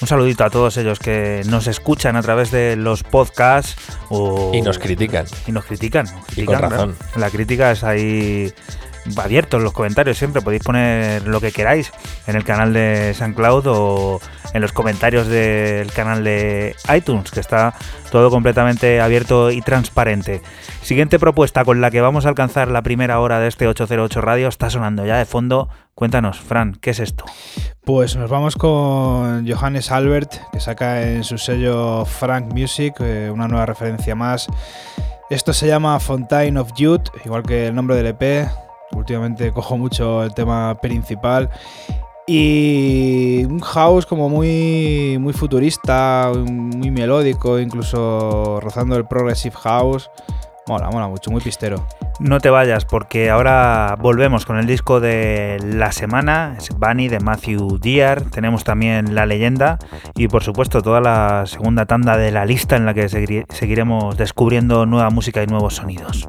[0.00, 3.76] Un saludito a todos ellos que nos escuchan a través de los podcasts
[4.08, 4.50] o...
[4.52, 5.26] Y nos critican.
[5.46, 6.06] Y nos critican.
[6.34, 6.96] y con razón.
[7.14, 8.52] La crítica es ahí
[9.16, 10.42] abierto en los comentarios siempre.
[10.42, 11.92] Podéis poner lo que queráis
[12.26, 14.20] en el canal de SoundCloud o
[14.52, 17.74] en los comentarios del canal de iTunes, que está
[18.10, 20.42] todo completamente abierto y transparente.
[20.82, 24.48] Siguiente propuesta con la que vamos a alcanzar la primera hora de este 808 Radio
[24.48, 25.68] está sonando ya de fondo.
[25.94, 27.24] Cuéntanos, Fran, ¿qué es esto?
[27.84, 33.48] Pues nos vamos con Johannes Albert, que saca en su sello Frank Music eh, una
[33.48, 34.46] nueva referencia más.
[35.30, 38.48] Esto se llama Fontaine of Youth, igual que el nombre del EP.
[38.92, 41.48] Últimamente cojo mucho el tema principal.
[42.32, 50.08] Y un house como muy, muy futurista, muy melódico, incluso rozando el progressive house.
[50.68, 51.84] Mola, mola mucho, muy pistero.
[52.20, 57.18] No te vayas porque ahora volvemos con el disco de la semana, es Bunny de
[57.18, 59.80] Matthew Dear, tenemos también La leyenda
[60.14, 64.86] y por supuesto toda la segunda tanda de la lista en la que seguiremos descubriendo
[64.86, 66.28] nueva música y nuevos sonidos.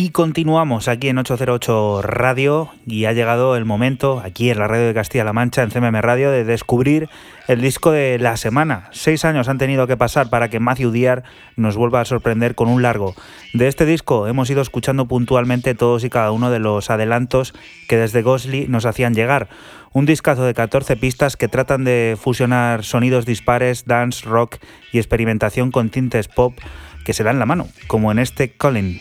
[0.00, 4.86] Y continuamos aquí en 808 Radio y ha llegado el momento, aquí en la radio
[4.86, 7.08] de Castilla-La Mancha, en CMM Radio, de descubrir
[7.48, 8.90] el disco de la semana.
[8.92, 11.24] Seis años han tenido que pasar para que Matthew Diar
[11.56, 13.16] nos vuelva a sorprender con un largo.
[13.54, 17.52] De este disco hemos ido escuchando puntualmente todos y cada uno de los adelantos
[17.88, 19.48] que desde Ghostly nos hacían llegar.
[19.92, 24.58] Un discazo de 14 pistas que tratan de fusionar sonidos dispares, dance, rock
[24.92, 26.56] y experimentación con tintes pop
[27.04, 29.00] que se dan la mano, como en este Colin.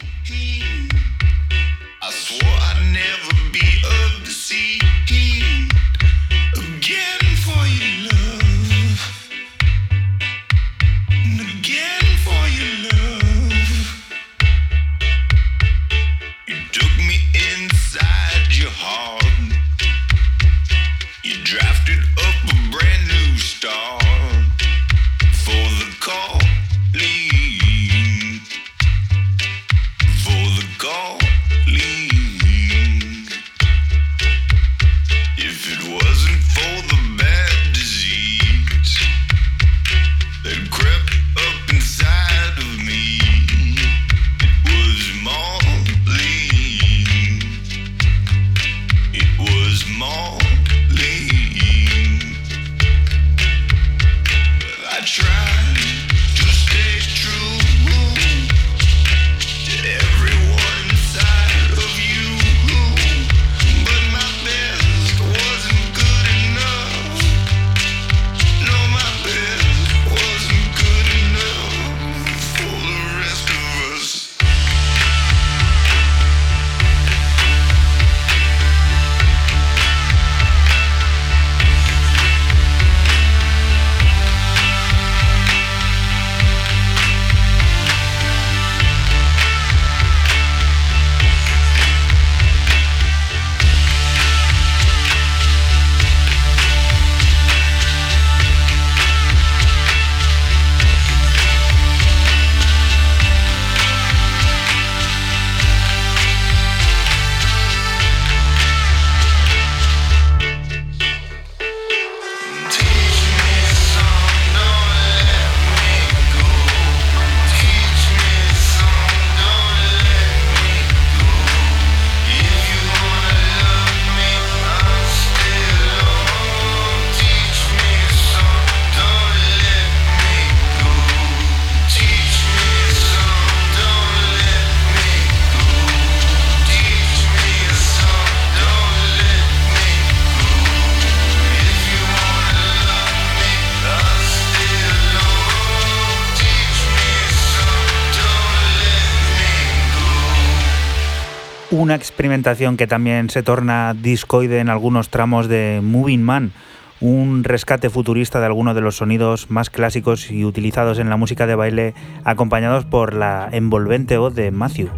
[152.47, 156.53] Que también se torna discoide en algunos tramos de Moving Man,
[157.01, 161.45] un rescate futurista de algunos de los sonidos más clásicos y utilizados en la música
[161.45, 161.93] de baile,
[162.23, 164.89] acompañados por la envolvente voz de Matthew.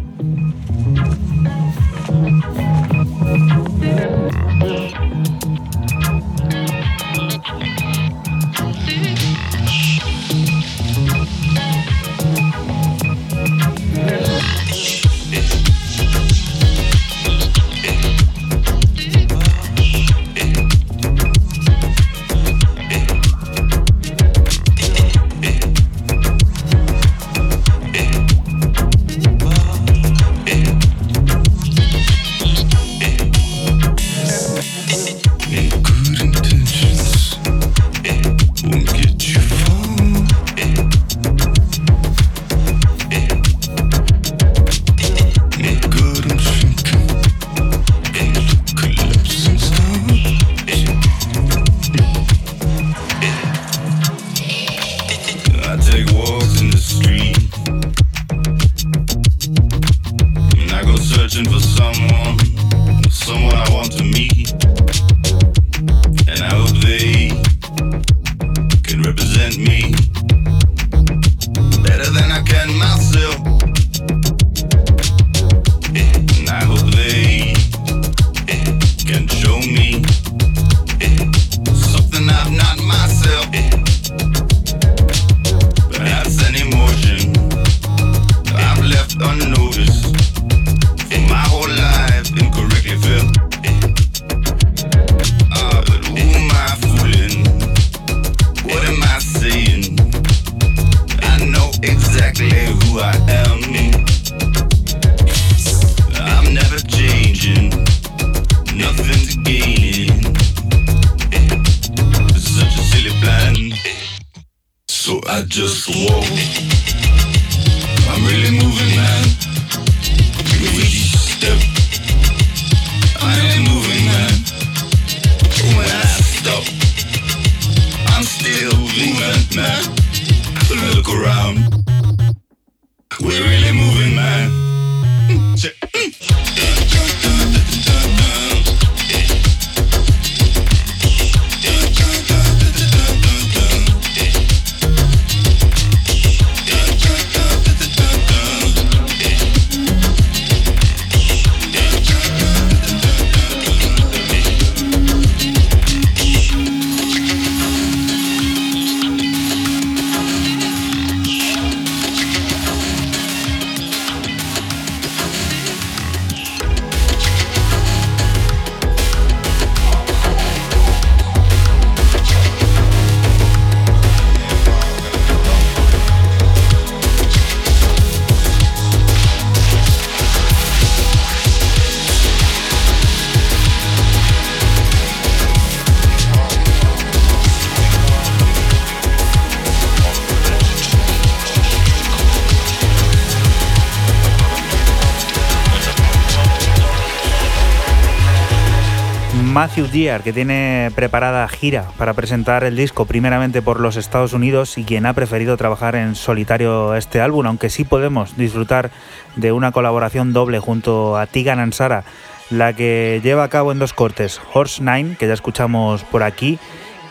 [199.90, 205.04] Que tiene preparada gira para presentar el disco primeramente por los Estados Unidos y quien
[205.04, 208.92] ha preferido trabajar en solitario este álbum, aunque sí podemos disfrutar
[209.34, 212.04] de una colaboración doble junto a Tigan Ansara,
[212.50, 216.60] la que lleva a cabo en dos cortes, Horse Nine, que ya escuchamos por aquí,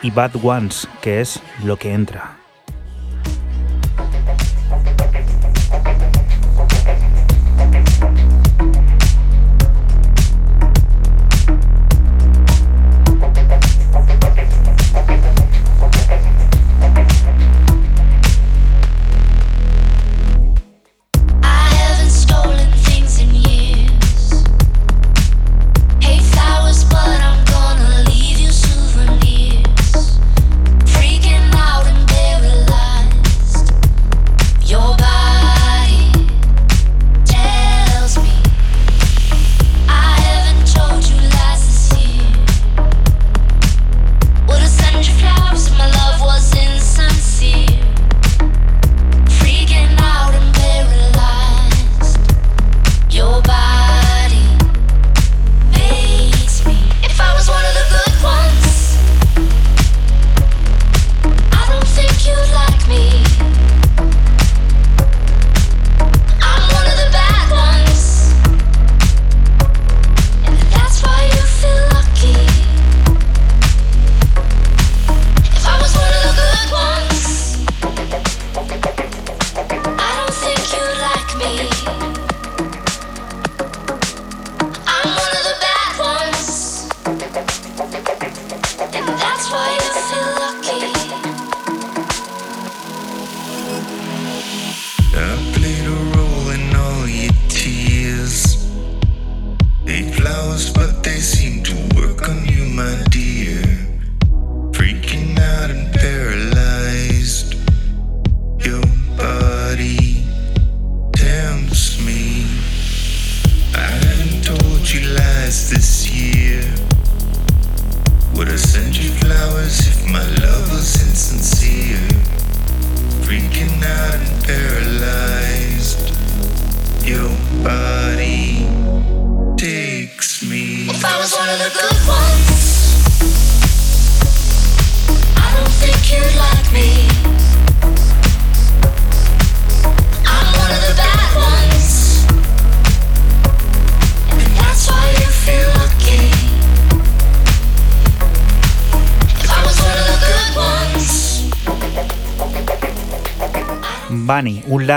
[0.01, 2.37] y Bad Ones, que es lo que entra.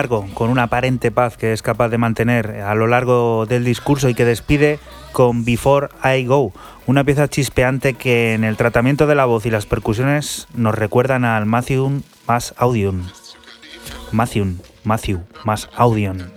[0.08, 4.14] con una aparente paz que es capaz de mantener a lo largo del discurso y
[4.14, 4.78] que despide
[5.12, 6.52] con Before I Go,
[6.86, 11.24] una pieza chispeante que en el tratamiento de la voz y las percusiones nos recuerdan
[11.24, 13.04] al Matthew más Audion.
[14.10, 16.32] Matthew, Matthew más Audion.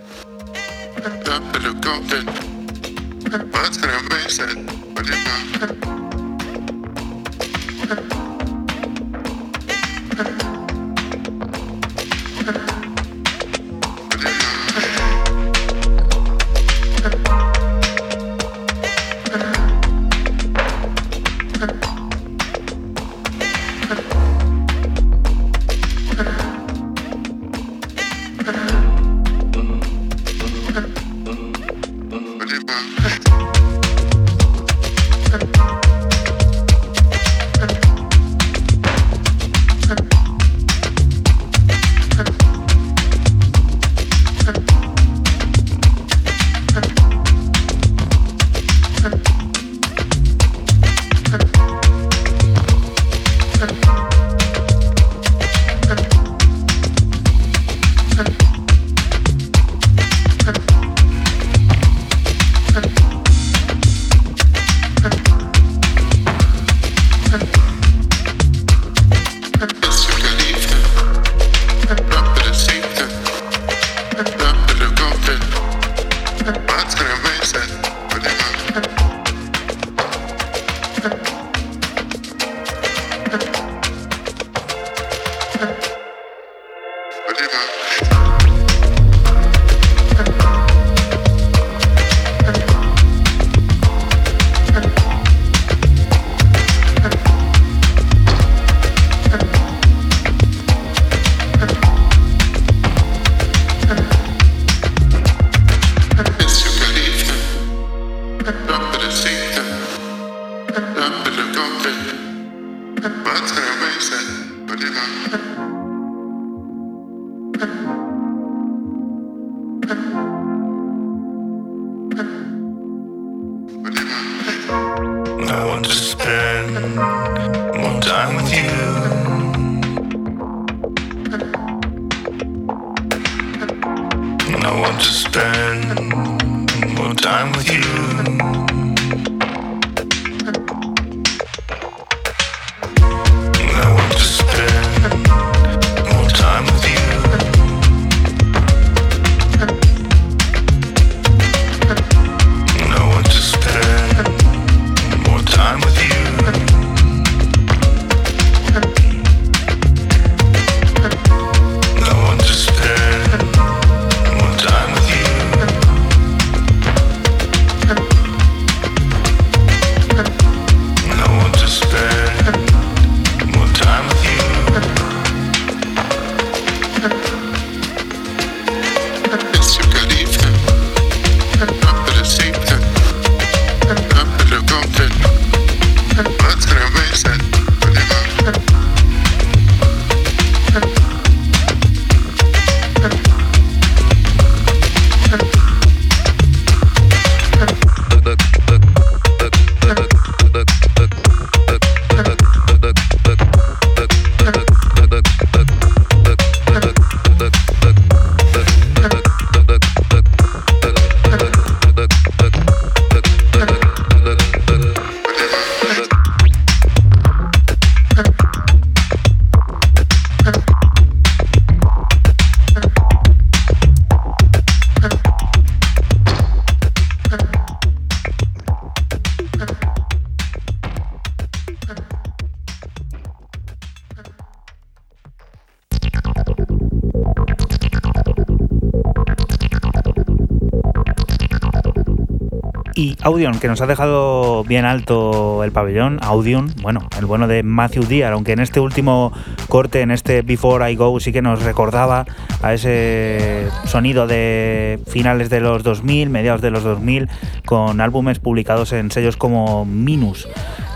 [243.56, 246.20] Y Audion, que nos ha dejado bien alto el pabellón.
[246.22, 249.32] Audion, bueno, el bueno de Matthew Dear, aunque en este último
[249.70, 252.26] corte, en este Before I Go, sí que nos recordaba
[252.62, 257.30] a ese sonido de finales de los 2000, mediados de los 2000,
[257.66, 260.48] con álbumes publicados en sellos como Minus.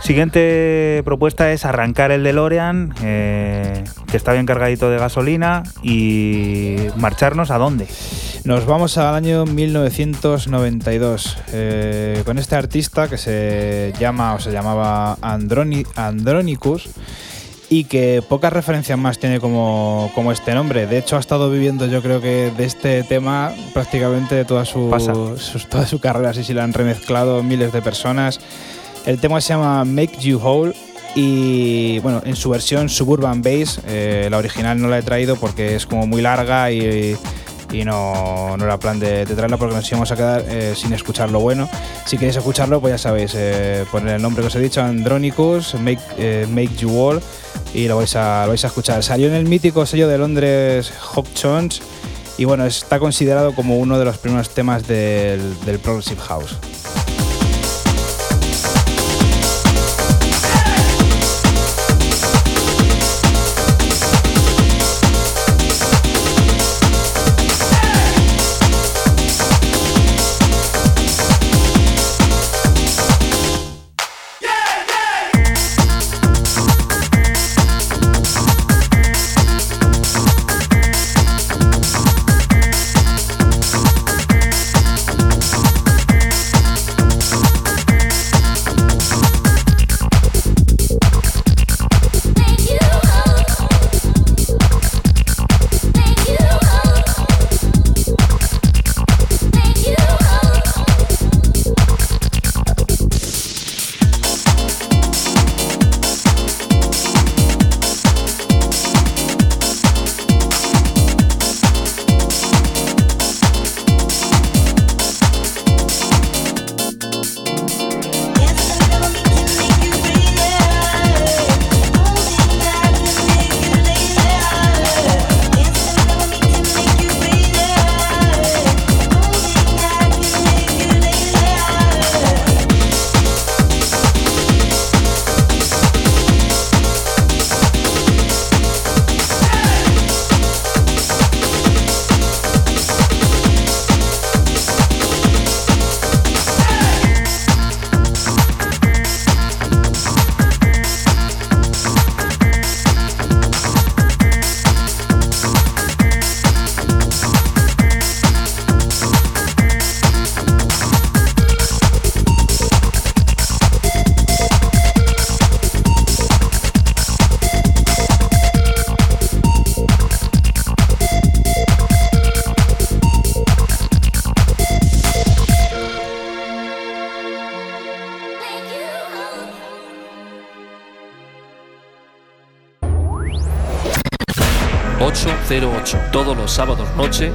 [0.01, 7.51] Siguiente propuesta es arrancar el DeLorean, eh, que está bien cargadito de gasolina, y marcharnos
[7.51, 7.87] a dónde.
[8.45, 15.17] Nos vamos al año 1992 eh, con este artista que se llama o se llamaba
[15.21, 16.87] Androni- Andronicus
[17.69, 20.87] y que pocas referencias más tiene como, como este nombre.
[20.87, 24.89] De hecho, ha estado viviendo yo creo que de este tema prácticamente toda su,
[25.69, 26.31] toda su carrera.
[26.31, 28.39] Así si la han remezclado miles de personas.
[29.05, 30.73] El tema se llama Make You Whole
[31.15, 35.75] y bueno, en su versión Suburban Bass, eh, la original no la he traído porque
[35.75, 37.15] es como muy larga y, y
[37.85, 41.31] no, no era plan de, de traerla porque nos íbamos a quedar eh, sin escuchar
[41.31, 41.69] lo bueno.
[42.05, 45.75] Si queréis escucharlo, pues ya sabéis, eh, poner el nombre que os he dicho, Andronicus,
[45.75, 47.21] Make, eh, Make You Wall,
[47.73, 49.03] y lo vais, a, lo vais a escuchar.
[49.03, 50.91] Salió en el mítico sello de Londres
[51.41, 51.81] Jones
[52.37, 56.57] y bueno, está considerado como uno de los primeros temas del, del Progressive House.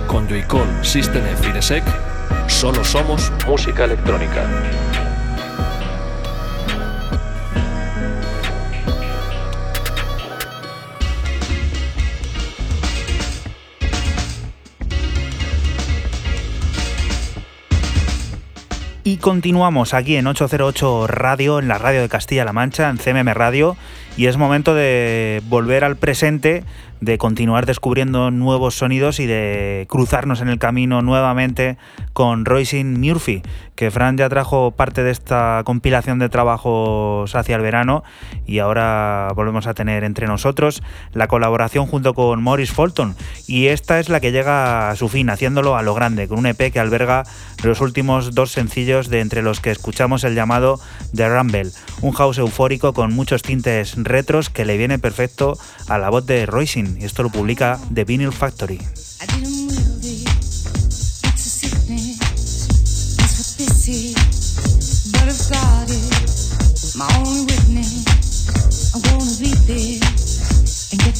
[0.06, 1.22] Con Joycall, System.
[2.46, 4.48] Solo somos música electrónica.
[19.06, 23.76] Y continuamos aquí en 808 Radio, en la radio de Castilla-La Mancha, en CMM Radio,
[24.16, 26.64] y es momento de volver al presente,
[27.04, 31.76] de continuar descubriendo nuevos sonidos y de cruzarnos en el camino nuevamente
[32.12, 33.42] con Roisin Murphy,
[33.74, 38.04] que Fran ya trajo parte de esta compilación de trabajos hacia el verano
[38.46, 40.82] y ahora volvemos a tener entre nosotros
[41.12, 45.30] la colaboración junto con Morris Fulton y esta es la que llega a su fin
[45.30, 47.24] haciéndolo a lo grande con un EP que alberga
[47.62, 50.78] los últimos dos sencillos de entre los que escuchamos el llamado
[51.14, 51.70] The Rumble,
[52.00, 56.46] un house eufórico con muchos tintes retros que le viene perfecto a la voz de
[56.46, 58.78] Roisin y esto lo publica The Vinyl Factory.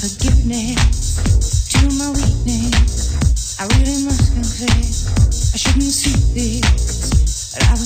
[0.04, 3.56] Forgiveness to my weakness.
[3.56, 5.08] I really must confess,
[5.54, 7.76] I shouldn't see this, but I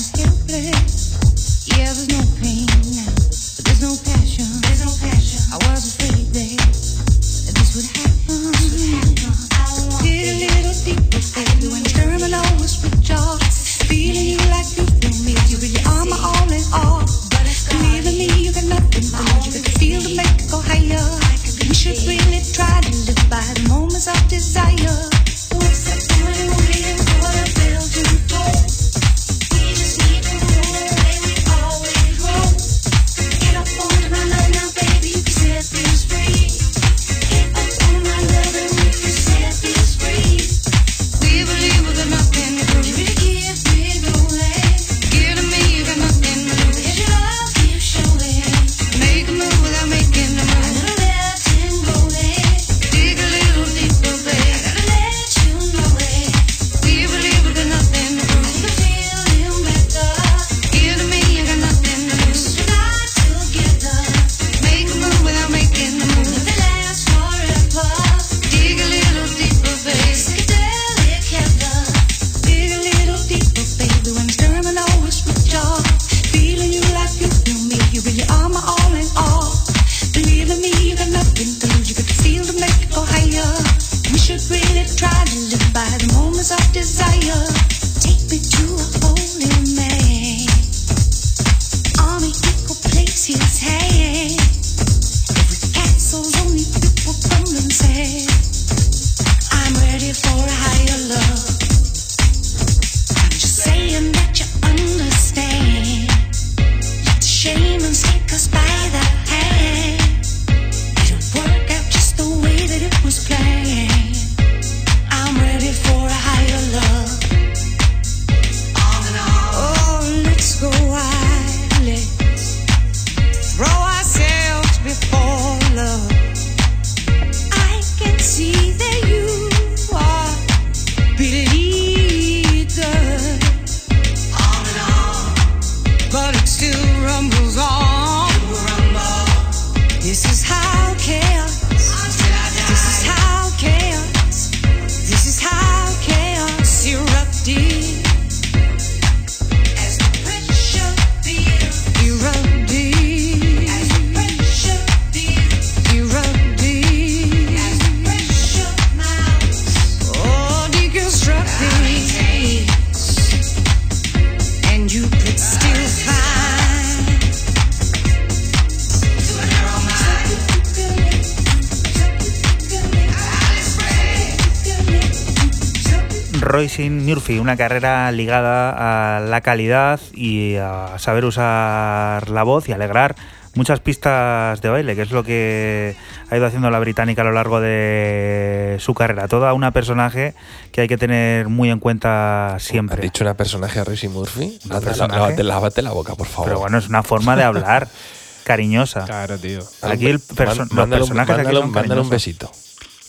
[177.29, 183.15] Murphy, una carrera ligada a la calidad y a saber usar la voz y alegrar
[183.53, 185.95] muchas pistas de baile, que es lo que
[186.31, 189.27] ha ido haciendo la británica a lo largo de su carrera.
[189.27, 190.33] Toda una personaje
[190.71, 193.01] que hay que tener muy en cuenta ¿Has siempre.
[193.01, 194.57] dicho una personaje a Rosie Murphy?
[194.65, 195.19] Lávate, personaje.
[195.19, 196.45] lávate- lávate la boca, por favor.
[196.47, 197.87] Pero bueno, es una forma de hablar
[198.43, 199.05] cariñosa.
[199.05, 199.59] Claro, tío.
[199.83, 202.51] Aquí el perso- los Mándale un- personajes aquí mándale un- son mándale un besito.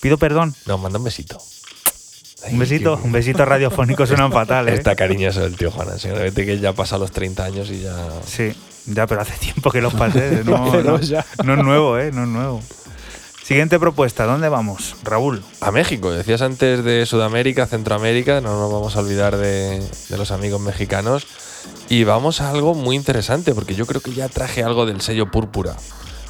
[0.03, 0.55] Pido perdón.
[0.67, 1.39] No, manda un besito.
[2.49, 4.75] Un besito, un besito radiofónico suena fatal, ¿eh?
[4.75, 5.99] Está cariñoso el tío Juan.
[5.99, 7.95] Seguramente que ya pasa los 30 años y ya.
[8.25, 8.53] Sí,
[8.87, 10.43] ya, pero hace tiempo que los pasé.
[10.45, 12.11] No, es nuevo, ¿eh?
[12.13, 12.63] No es nuevo.
[13.43, 14.97] Siguiente propuesta, ¿dónde vamos?
[15.03, 15.43] Raúl.
[15.61, 20.31] A México, decías antes de Sudamérica, Centroamérica, no nos vamos a olvidar de, de los
[20.31, 21.27] amigos mexicanos.
[21.89, 25.31] Y vamos a algo muy interesante, porque yo creo que ya traje algo del sello
[25.31, 25.75] púrpura.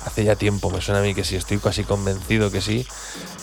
[0.04, 2.86] Hace ya tiempo, me suena a mí que sí, estoy casi convencido que sí.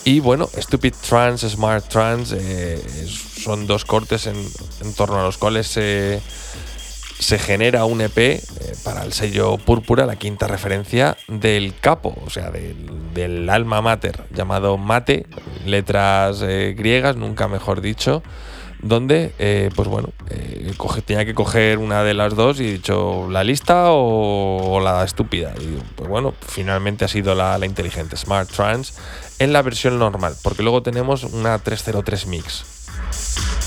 [0.04, 4.36] Y bueno, Stupid Trans, Smart Trans, eh, son dos cortes en,
[4.82, 6.22] en torno a los cuales se,
[7.20, 8.42] se genera un EP eh,
[8.84, 14.24] para el sello Púrpura, la quinta referencia del capo, o sea, del, del alma mater,
[14.32, 15.26] llamado Mate,
[15.66, 18.22] letras eh, griegas, nunca mejor dicho,
[18.82, 20.74] donde, eh, pues bueno, eh,
[21.06, 25.04] tenía que coger una de las dos y he dicho, ¿la lista o, o la
[25.04, 25.54] estúpida?
[25.60, 28.94] Y pues bueno, finalmente ha sido la, la inteligente, Smart Trans,
[29.40, 33.67] en la versión normal, porque luego tenemos una 303 Mix.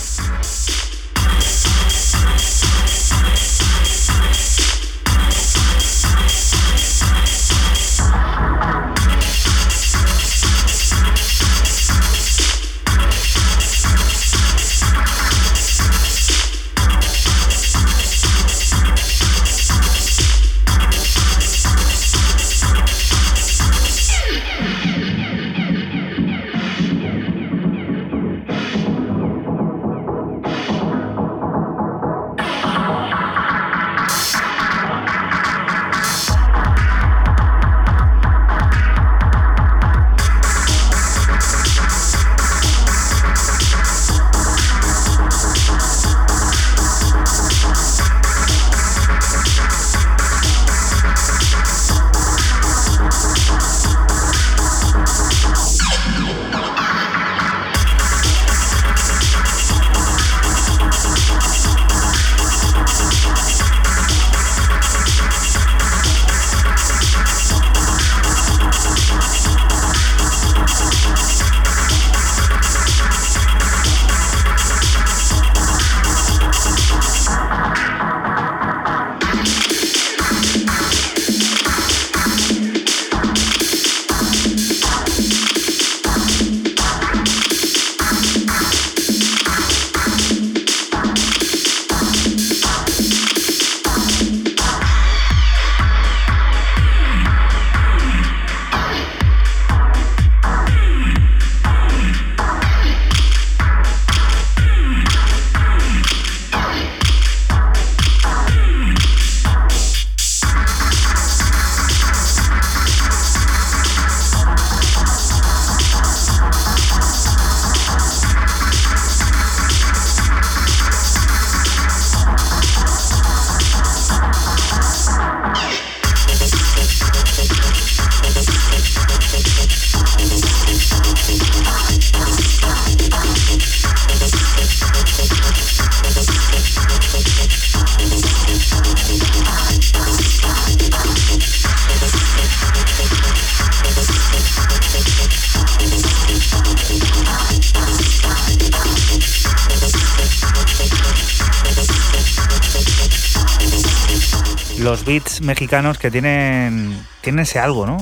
[155.40, 157.98] Mexicanos que tienen, tienen ese algo, ¿no?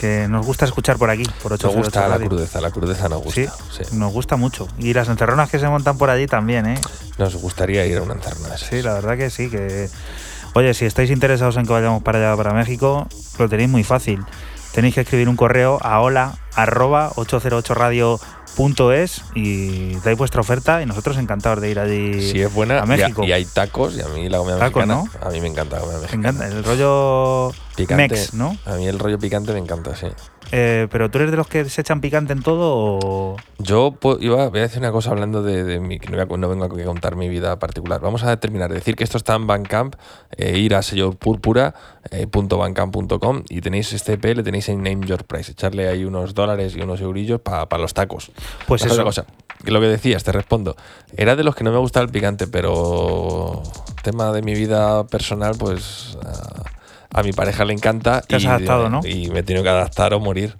[0.00, 3.22] Que nos gusta escuchar por aquí, por 8 Nos gusta la crudeza, la crudeza nos
[3.22, 3.40] gusta.
[3.40, 3.96] Sí, sí.
[3.96, 4.68] nos gusta mucho.
[4.78, 6.80] Y las encerronas que se montan por allí también, ¿eh?
[7.18, 8.68] Nos gustaría ir a una encerrona de esas.
[8.68, 9.48] Sí, la verdad que sí.
[9.48, 9.88] Que...
[10.54, 13.08] Oye, si estáis interesados en que vayamos para allá, para México,
[13.38, 14.24] lo tenéis muy fácil.
[14.72, 17.12] Tenéis que escribir un correo a hola arroba
[18.56, 22.84] 808radio.es y dais vuestra oferta y nosotros encantados de ir allí Si es buena a
[22.84, 23.24] y, México.
[23.24, 25.82] y hay tacos y a mí la comida Tacos, mexicana, a mí me encanta la
[25.82, 26.28] comida Me mexicana.
[26.30, 28.56] encanta, el rollo Picante, mex, ¿no?
[28.64, 30.06] A mí el rollo picante me encanta, sí.
[30.52, 33.36] Eh, pero tú eres de los que se echan picante en todo o...
[33.58, 36.34] Yo po- iba, voy a decir una cosa hablando de, de mi, que no, voy
[36.36, 38.00] a- no vengo a contar mi vida particular.
[38.00, 38.72] Vamos a terminar.
[38.72, 39.96] Decir que esto está en Bandcamp,
[40.36, 41.74] eh, ir a sello púrpura,
[42.10, 42.26] eh,
[43.48, 45.50] y tenéis este EP, le tenéis en Name Your Price.
[45.50, 48.30] Echarle ahí unos dólares y unos eurillos para los tacos.
[48.68, 49.04] Pues Otra eso.
[49.04, 49.26] cosa,
[49.64, 50.76] que lo que decías, te respondo.
[51.16, 53.62] Era de los que no me gustaba el picante, pero
[54.02, 56.62] tema de mi vida personal, pues a,
[57.16, 58.20] a mi pareja le encanta.
[58.20, 59.00] Te has adaptado, ¿no?
[59.02, 60.54] Y me he tenido que adaptar o morir.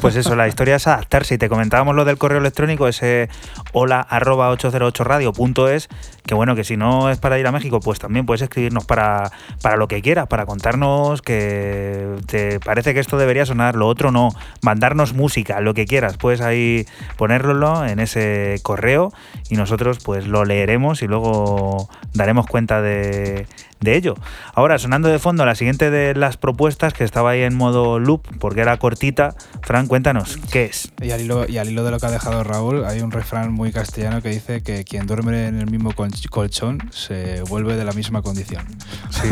[0.00, 1.36] Pues eso, la historia es adaptarse.
[1.36, 3.28] Y te comentábamos lo del correo electrónico, ese
[3.72, 5.88] hola arroba 808radio.es,
[6.26, 9.30] que bueno, que si no es para ir a México, pues también puedes escribirnos para,
[9.62, 14.10] para lo que quieras, para contarnos que te parece que esto debería sonar, lo otro
[14.10, 14.30] no,
[14.62, 16.86] mandarnos música, lo que quieras, puedes ahí
[17.18, 19.12] ponerlo en ese correo
[19.48, 23.46] y nosotros pues lo leeremos y luego daremos cuenta de,
[23.80, 24.14] de ello.
[24.54, 28.22] Ahora, sonando de fondo la siguiente de las propuestas, que estaba ahí en modo loop,
[28.38, 29.34] porque era cortita.
[29.62, 30.92] Fran, cuéntanos, ¿qué es?
[31.02, 33.52] Y al, hilo, y al hilo de lo que ha dejado Raúl, hay un refrán
[33.52, 37.84] muy castellano que dice que quien duerme en el mismo col- colchón se vuelve de
[37.84, 38.64] la misma condición.
[39.10, 39.28] Sí.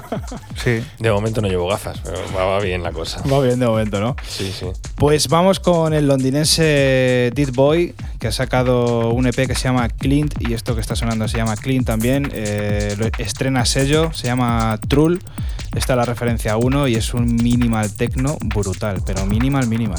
[0.56, 0.84] sí.
[0.98, 3.22] De momento no llevo gafas, pero va, va bien la cosa.
[3.30, 4.16] Va bien de momento, ¿no?
[4.26, 4.66] Sí, sí.
[4.96, 9.88] Pues vamos con el londinense Dead Boy, que ha sacado un EP que se llama
[9.88, 12.30] Clint, y esto que está sonando se llama Clint también.
[12.32, 15.18] eh, lo estrena sello, se llama Trull.
[15.74, 19.98] Esta es la referencia 1 y es un minimal techno brutal, pero minimal, minimal.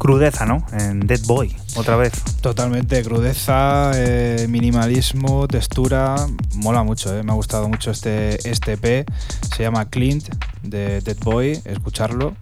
[0.00, 0.64] Crudeza, ¿no?
[0.72, 2.12] En Dead Boy, otra vez.
[2.40, 6.16] Totalmente, crudeza, eh, minimalismo, textura,
[6.54, 9.06] mola mucho, eh, me ha gustado mucho este, este EP,
[9.54, 10.26] se llama Clint
[10.62, 12.34] de Dead Boy, escucharlo,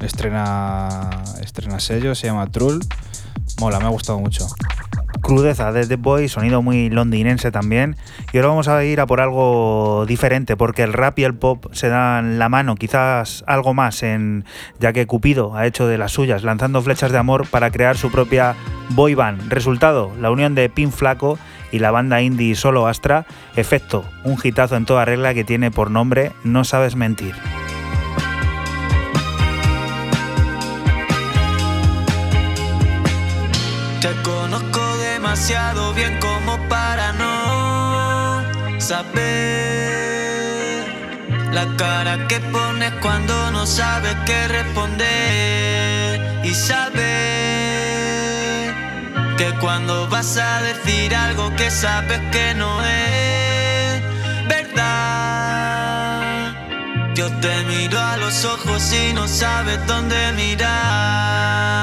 [0.00, 2.80] estrena, estrena sello, se llama Trull,
[3.60, 4.48] mola, me ha gustado mucho.
[5.32, 7.96] Crudeza de Dead Boy, sonido muy londinense también.
[8.34, 11.72] Y ahora vamos a ir a por algo diferente, porque el rap y el pop
[11.72, 14.44] se dan la mano, quizás algo más, en,
[14.78, 18.10] ya que Cupido ha hecho de las suyas, lanzando flechas de amor para crear su
[18.10, 18.56] propia
[18.90, 19.50] boy band.
[19.50, 21.38] Resultado, la unión de Pin Flaco
[21.70, 23.24] y la banda indie Solo Astra.
[23.56, 27.34] Efecto, un hitazo en toda regla que tiene por nombre No Sabes Mentir.
[35.32, 38.42] Demasiado bien como para no
[38.78, 39.24] saber
[41.52, 47.00] la cara que pones cuando no sabes qué responder y saber
[49.38, 54.02] que cuando vas a decir algo que sabes que no es
[54.48, 54.92] verdad.
[57.14, 61.82] Yo te miro a los ojos y no sabes dónde mirar.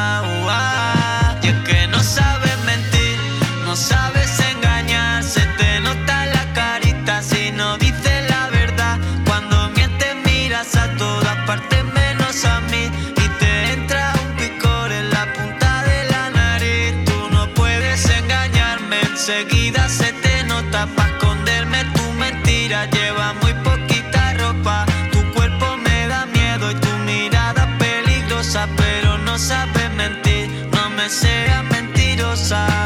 [3.80, 5.24] Sabes engañar.
[5.24, 9.00] Se te nota la carita si no dices la verdad.
[9.26, 12.92] Cuando mientes miras a todas partes menos a mí.
[13.24, 16.94] Y te entra un picor en la punta de la nariz.
[17.06, 20.88] Tú no puedes engañarme, enseguida se te nota.
[20.96, 24.86] Pa' esconderme tu mentira, lleva muy poquita ropa.
[25.12, 31.08] Tu cuerpo me da miedo y tu mirada peligrosa, pero no sabes mentir, no me
[31.10, 32.79] seas mentirosa.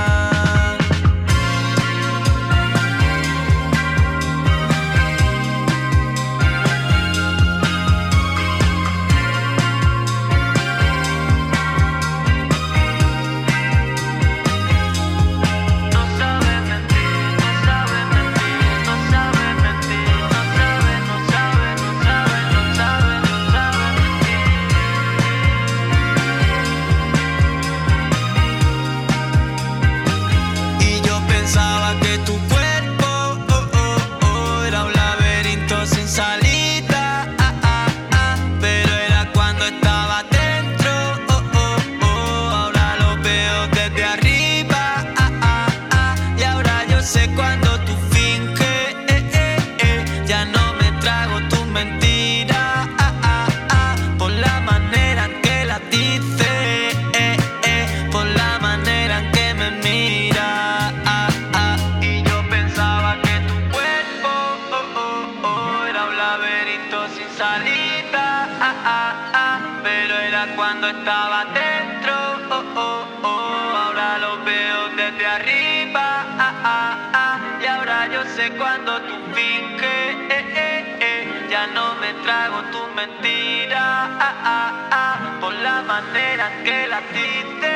[82.95, 85.37] Mentira, ah, ah, ah.
[85.41, 87.73] por la manera que la dices,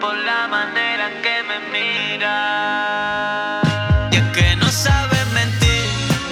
[0.00, 3.62] por la manera en que me miras.
[4.12, 5.84] Y es que no sabes mentir,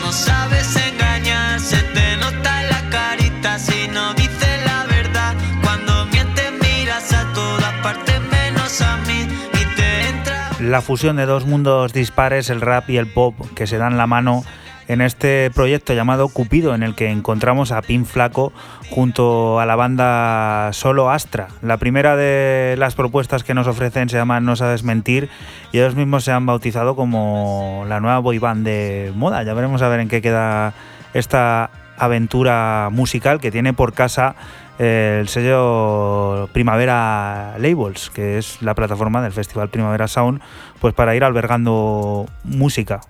[0.03, 5.35] no sabes engañar, se te nota en la carita si no dices la verdad.
[5.63, 11.27] Cuando mientes miras a todas partes menos a mí y te entra La fusión de
[11.27, 14.45] dos mundos dispares, el rap y el pop, que se dan la mano
[14.89, 18.53] en este proyecto llamado Cupido, en el que encontramos a Pin Flaco
[18.91, 21.49] junto a la banda Solo Astra.
[21.63, 25.29] La primera de las propuestas que nos ofrecen se llama No sabes mentir
[25.73, 29.43] y ellos mismos se han bautizado como la nueva boy band de moda.
[29.43, 30.73] Ya veremos a ver en qué queda
[31.13, 34.37] esta aventura musical que tiene por casa
[34.79, 40.41] eh, el sello Primavera Labels, que es la plataforma del Festival Primavera Sound,
[40.81, 43.01] pues para ir albergando música.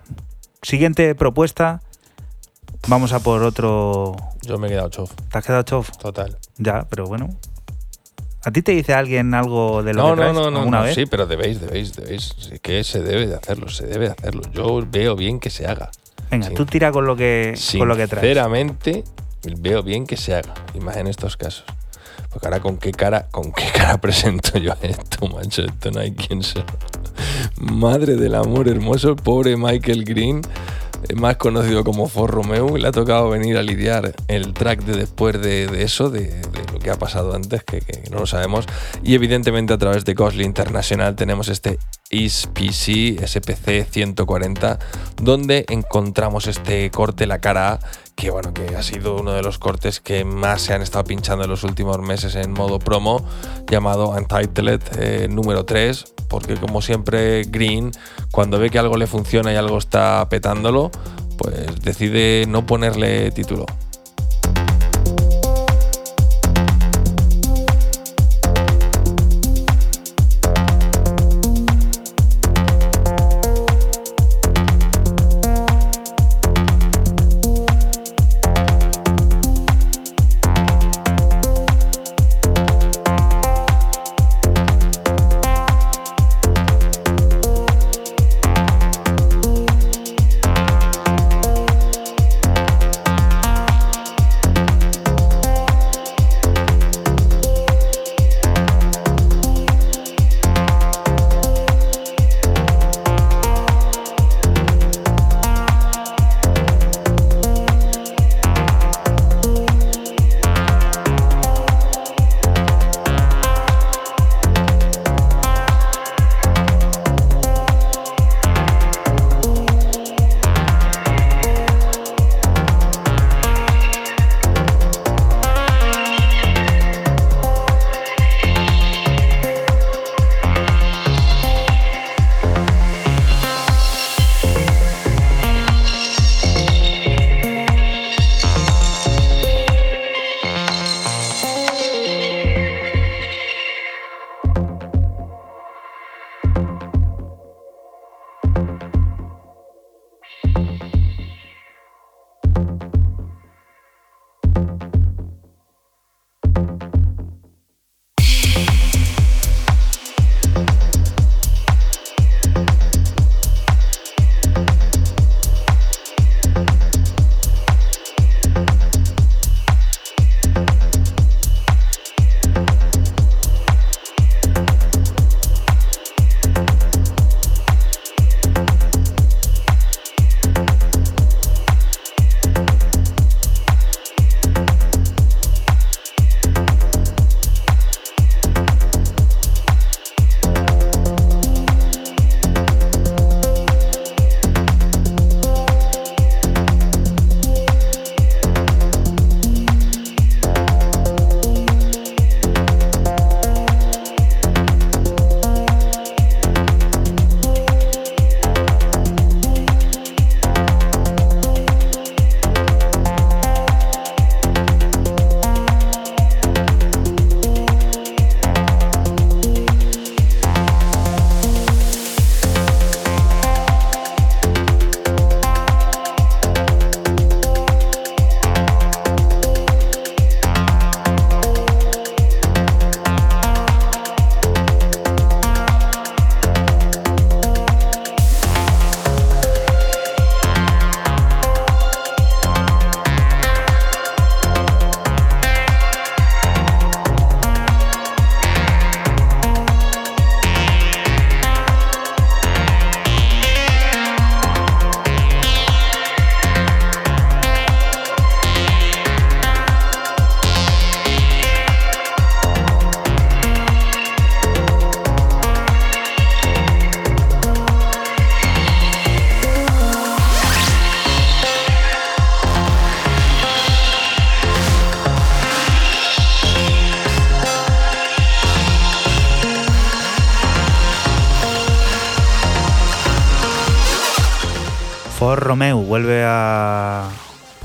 [0.61, 1.81] Siguiente propuesta.
[2.87, 4.15] Vamos a por otro.
[4.41, 5.89] Yo me he quedado chof, ¿Te has quedado chof?
[5.97, 6.37] total.
[6.57, 7.29] Ya, pero bueno.
[8.45, 10.83] ¿A ti te dice alguien algo de lo No, que traes no, no, alguna no,
[10.85, 10.95] vez?
[10.95, 12.33] sí, pero debéis, debéis, debéis.
[12.37, 14.43] Sí que se debe de hacerlo, se debe de hacerlo.
[14.53, 15.91] Yo veo bien que se haga.
[16.31, 18.23] Venga, tú tira con lo que, con lo que traes.
[18.25, 19.03] Sinceramente,
[19.57, 21.65] veo bien que se haga, y más en estos casos.
[22.31, 26.11] Porque ahora con qué cara, con qué cara presento yo esto, macho, esto no hay
[26.11, 26.63] quien se.
[27.59, 30.41] Madre del amor hermoso, pobre Michael Green,
[31.07, 34.97] eh, más conocido como For Romeo, le ha tocado venir a lidiar el track de
[34.97, 38.25] después de, de eso, de, de lo que ha pasado antes, que, que no lo
[38.25, 38.65] sabemos.
[39.03, 41.79] Y evidentemente a través de Cosly Internacional tenemos este
[42.11, 44.79] ISPC SPC 140,
[45.21, 47.79] donde encontramos este corte, la cara A,
[48.19, 51.45] que bueno, que ha sido uno de los cortes que más se han estado pinchando
[51.45, 53.25] en los últimos meses en modo promo,
[53.65, 57.91] llamado Untitled eh, número 3, porque como siempre Green,
[58.31, 60.91] cuando ve que algo le funciona y algo está petándolo,
[61.37, 63.65] pues decide no ponerle título.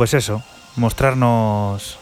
[0.04, 0.42] Pues eso,
[0.76, 1.98] mostrarnos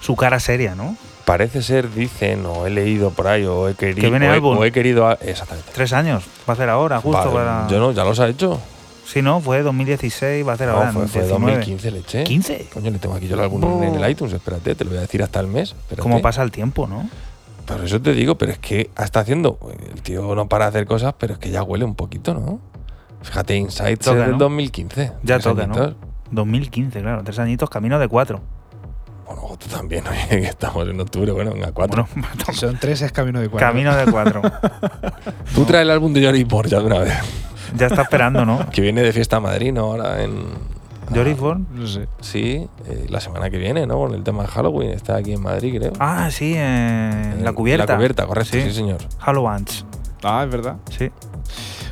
[0.00, 0.96] su cara seria, ¿no?
[1.24, 4.02] Parece ser, dicen, o he leído por ahí, o he querido.
[4.02, 5.08] Que viene o he, o he querido.
[5.08, 5.68] a- exactamente.
[5.74, 7.66] Tres años, va a hacer ahora, justo Vale, para.
[7.68, 8.60] Yo no, ya los ha hecho.
[9.04, 10.92] Sí, no, fue 2016, va a hacer ahora.
[10.92, 11.52] Fue, fue 19.
[11.56, 12.24] 2015 le eché.
[12.24, 12.68] ¿15?
[12.68, 15.00] Coño, le tengo aquí yo el álbum en el iTunes, espérate, te lo voy a
[15.02, 15.70] decir hasta el mes.
[15.70, 16.02] espérate.
[16.02, 17.10] ¿Cómo pasa el tiempo, no?
[17.66, 19.58] Por eso te digo, pero es que está haciendo.
[19.92, 22.60] El tío no para de hacer cosas, pero es que ya huele un poquito, ¿no?
[23.22, 24.38] Fíjate, Insights del ¿no?
[24.38, 25.14] 2015.
[25.24, 26.07] Ya toca, ¿no?
[26.30, 26.36] Añitos.
[26.36, 28.40] 2015, claro, tres añitos, camino de cuatro.
[29.26, 32.08] Bueno, tú también, oye, que estamos en octubre, bueno, venga, cuatro.
[32.14, 33.68] Bueno, Si son tres, es camino de cuatro.
[33.68, 34.42] camino de cuatro.
[35.54, 37.14] tú traes el álbum de Por ya de una vez.
[37.76, 38.68] ya está esperando, ¿no?
[38.70, 39.82] Que viene de fiesta a Madrid, ¿no?
[39.84, 40.78] Ahora en.
[41.14, 41.60] Jory Ford.
[41.72, 42.06] No sé.
[42.20, 43.96] Sí, eh, la semana que viene, ¿no?
[43.96, 44.90] Con el tema de Halloween.
[44.90, 45.92] Está aquí en Madrid, creo.
[45.98, 47.86] Ah, sí, en la En cubierta.
[47.86, 48.98] La cubierta, correcto, sí, señor.
[49.18, 49.64] Halloween,
[50.22, 50.76] Ah, es verdad.
[50.90, 51.10] sí.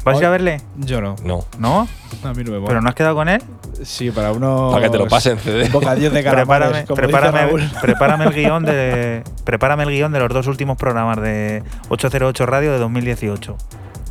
[0.04, 0.60] ¿Vas a ir a verle?
[0.76, 1.16] Yo no.
[1.24, 1.44] No.
[1.58, 1.88] ¿No?
[2.22, 2.64] A mí no me.
[2.64, 3.42] ¿Pero no has quedado con él?
[3.82, 4.68] Sí, para uno.
[4.70, 5.68] Para que te lo pasen CD.
[5.68, 7.70] Bocadillos de calamares, Prepárame, como prepárame, dice Raúl.
[7.80, 12.70] prepárame el guion de prepárame el guion de los dos últimos programas de 808 Radio
[12.72, 13.56] de 2018.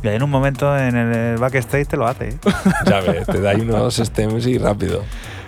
[0.02, 2.28] Y ahí en un momento en el backstage te lo hace.
[2.28, 2.38] ¿eh?
[2.84, 5.02] Ya ves, te da ahí unos stems y rápido.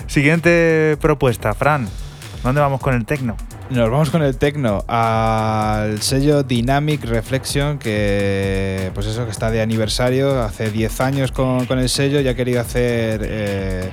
[0.07, 1.87] Siguiente propuesta, Fran.
[2.43, 3.37] ¿Dónde vamos con el tecno?
[3.71, 9.61] Nos vamos con el tecno al sello Dynamic Reflection, que pues eso, que está de
[9.61, 13.91] aniversario, hace 10 años con, con el sello y ha querido hacer eh,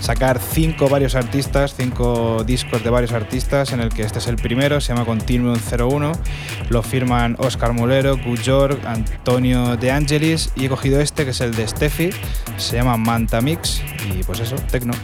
[0.00, 4.36] sacar cinco varios artistas, cinco discos de varios artistas, en el que este es el
[4.36, 6.12] primero, se llama Continuum 01,
[6.70, 11.54] lo firman Oscar Molero, Gujor, Antonio De Angelis y he cogido este que es el
[11.54, 12.10] de Steffi,
[12.56, 13.82] se llama Manta Mix
[14.14, 14.94] y pues eso, tecno.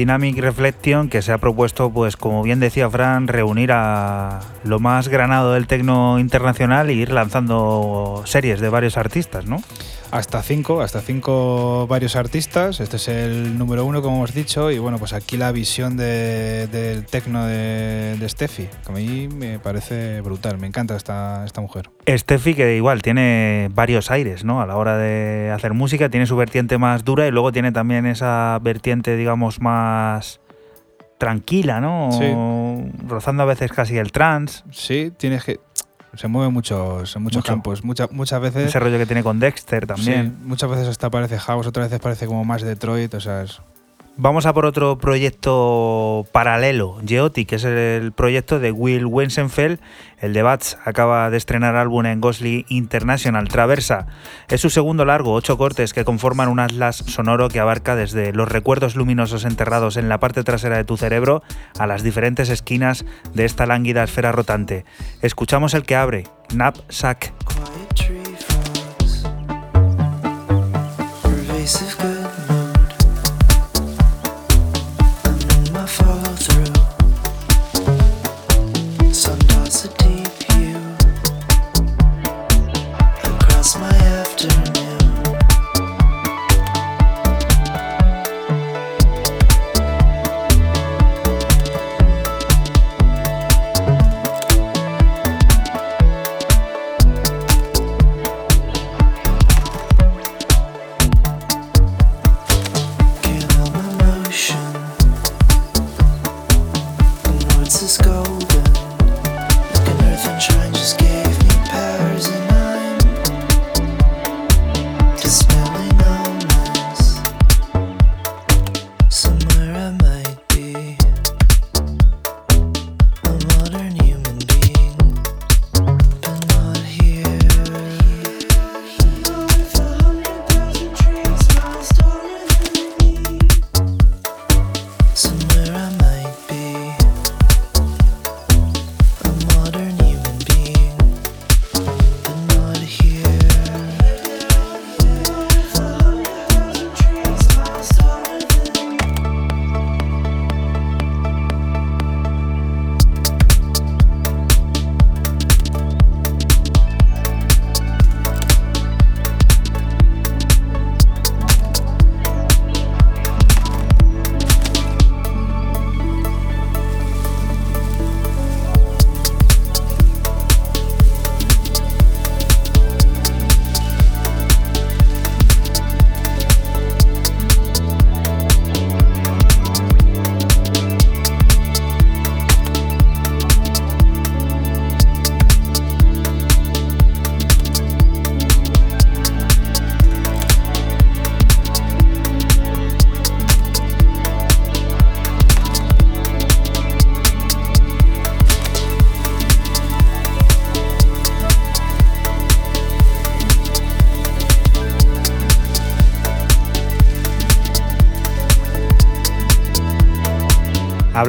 [0.00, 5.08] Dynamic Reflection que se ha propuesto, pues como bien decía Fran, reunir a lo más
[5.08, 9.58] granado del tecno internacional e ir lanzando series de varios artistas, ¿no?
[10.12, 12.80] Hasta cinco, hasta cinco varios artistas.
[12.80, 14.70] Este es el número uno, como hemos dicho.
[14.72, 19.28] Y bueno, pues aquí la visión de- del tecno de, de Steffi, que a mí
[19.28, 20.58] me parece brutal.
[20.58, 21.90] Me encanta esta, esta mujer.
[22.08, 24.60] Steffi que igual tiene varios aires, ¿no?
[24.60, 28.04] A la hora de hacer música tiene su vertiente más dura y luego tiene también
[28.06, 30.40] esa vertiente, digamos, más
[31.18, 32.08] tranquila, ¿no?
[32.12, 32.32] Sí.
[33.06, 35.60] Rozando a veces casi el trance, Sí, tienes que.
[36.14, 37.52] Se mueve muchos, en muchos Mucho.
[37.52, 37.84] campos.
[37.84, 38.66] Mucha- muchas veces.
[38.68, 40.36] ese rollo que tiene con Dexter también.
[40.40, 43.14] Sí, muchas veces hasta parece house, otras veces parece como más Detroit.
[43.14, 43.60] O sea, es
[44.22, 49.80] Vamos a por otro proyecto paralelo, Geotic, que es el proyecto de Will Wensenfeld.
[50.18, 54.08] El de Bats acaba de estrenar álbum en Ghostly International Traversa.
[54.50, 58.46] Es su segundo largo, ocho cortes que conforman un atlas sonoro que abarca desde los
[58.46, 61.42] recuerdos luminosos enterrados en la parte trasera de tu cerebro
[61.78, 64.84] a las diferentes esquinas de esta lánguida esfera rotante.
[65.22, 67.32] Escuchamos el que abre, Knapsack.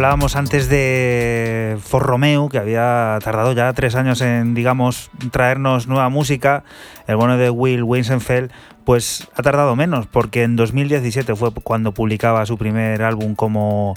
[0.01, 6.09] Hablábamos antes de For Romeo, que había tardado ya tres años en, digamos, traernos nueva
[6.09, 6.63] música.
[7.05, 8.51] El bueno de Will Weisenfeld,
[8.83, 13.93] pues ha tardado menos, porque en 2017 fue cuando publicaba su primer álbum como,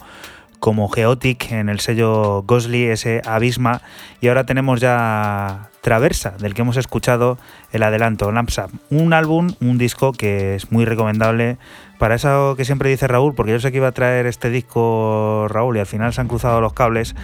[0.60, 3.80] como Geotic en el sello Ghostly, ese Abisma.
[4.20, 7.36] Y ahora tenemos ya Traversa, del que hemos escuchado
[7.70, 8.70] el adelanto, Lampsap.
[8.88, 11.58] Un álbum, un disco que es muy recomendable
[11.98, 15.46] para eso que siempre dice Raúl, porque yo sé que iba a traer este disco
[15.50, 17.14] Raúl y al final se han cruzado los cables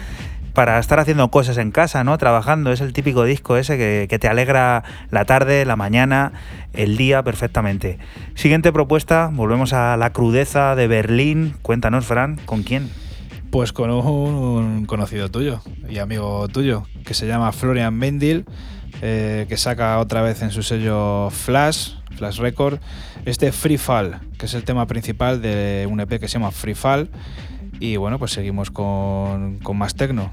[0.53, 2.15] para estar haciendo cosas en casa, ¿no?
[2.19, 2.71] Trabajando.
[2.71, 6.31] Es el típico disco ese que, que te alegra la tarde, la mañana,
[6.73, 7.97] el día perfectamente.
[8.35, 11.55] Siguiente propuesta, volvemos a la crudeza de Berlín.
[11.63, 12.91] Cuéntanos, Fran, ¿con quién?
[13.51, 18.45] Pues con un, conocido tuyo y amigo tuyo, que se llama Florian Mendil,
[19.01, 22.79] eh, que saca otra vez en su sello Flash, Flash Record,
[23.25, 26.75] este Free Fall, que es el tema principal de un EP que se llama Free
[26.75, 27.09] Fall.
[27.81, 30.31] Y bueno, pues seguimos con, con más tecno.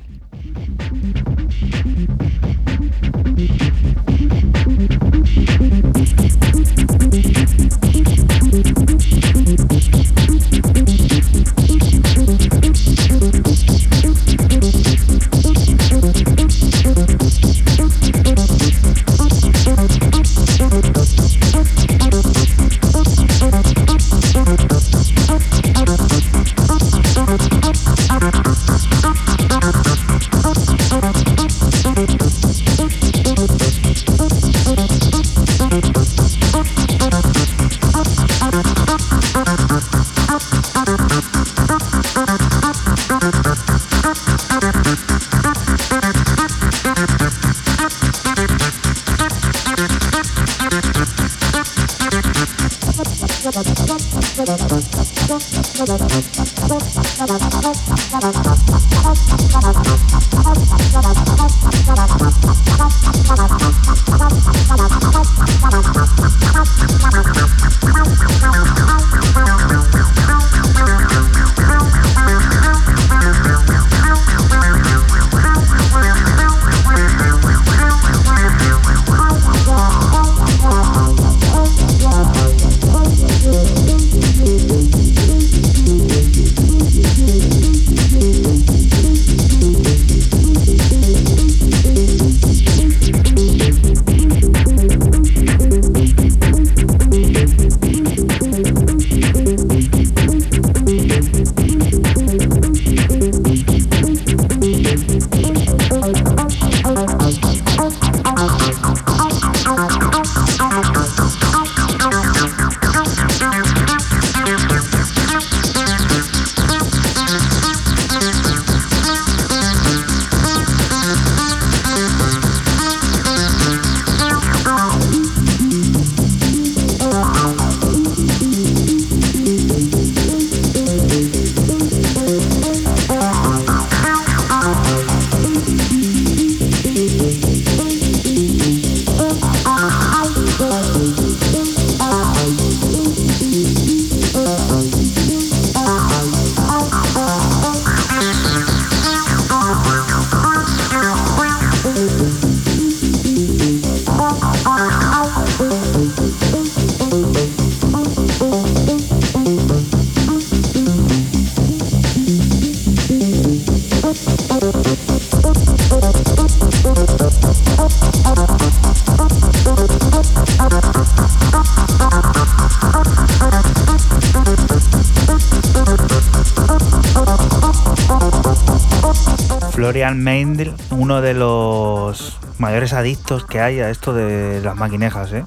[180.09, 185.45] Florian Meindl, uno de los mayores adictos que hay a esto de las maquinejas, ¿eh?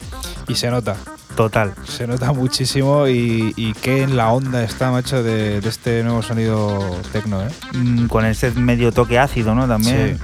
[0.47, 0.95] Y se nota.
[1.35, 1.73] Total.
[1.87, 6.21] Se nota muchísimo y, y qué en la onda está, macho, de, de este nuevo
[6.21, 6.79] sonido
[7.11, 7.49] tecno, ¿eh?
[7.73, 9.67] Mm, Con ese medio toque ácido, ¿no?
[9.67, 10.19] También.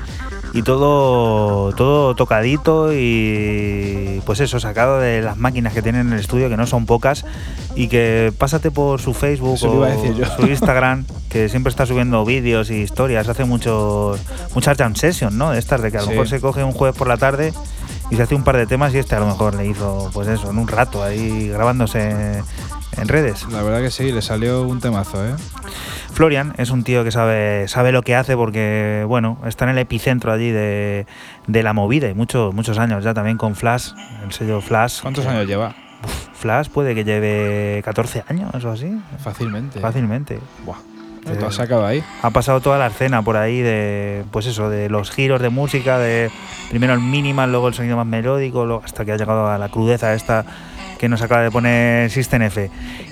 [0.54, 6.20] Y todo, todo tocadito y pues eso, sacado de las máquinas que tienen en el
[6.20, 7.26] estudio, que no son pocas,
[7.76, 12.70] y que pásate por su Facebook Eso o su Instagram, que siempre está subiendo vídeos
[12.72, 14.20] y historias, hace muchos
[14.54, 15.52] muchas jam sessions, ¿no?
[15.52, 16.12] De estas de que a lo Sí.
[16.12, 17.54] mejor se coge un jueves por la tarde
[18.10, 20.28] y se hace un par de temas y este a lo mejor le hizo pues
[20.28, 22.42] eso, en un rato ahí grabándose
[22.98, 23.46] en redes.
[23.52, 25.36] La verdad que sí, le salió un temazo, ¿eh?
[26.14, 29.78] Florian es un tío que sabe, sabe lo que hace porque, bueno, está en el
[29.78, 31.06] epicentro allí de,
[31.46, 33.90] de la movida y muchos, muchos años ya también con Flash,
[34.26, 35.02] el sello Flash.
[35.02, 35.76] ¿Cuántos que- años lleva?
[36.34, 38.98] Flash puede que lleve 14 años o así.
[39.20, 39.80] Fácilmente.
[39.80, 40.40] Fácilmente.
[40.66, 40.78] Buah.
[41.36, 42.04] Todo se acaba ahí.
[42.22, 45.98] Ha pasado toda la escena por ahí de, pues eso, de los giros de música,
[45.98, 46.32] de
[46.70, 49.70] primero el minimal, luego el sonido más melódico, luego hasta que ha llegado a la
[49.70, 50.46] crudeza esta
[50.98, 52.70] que nos acaba de poner System F.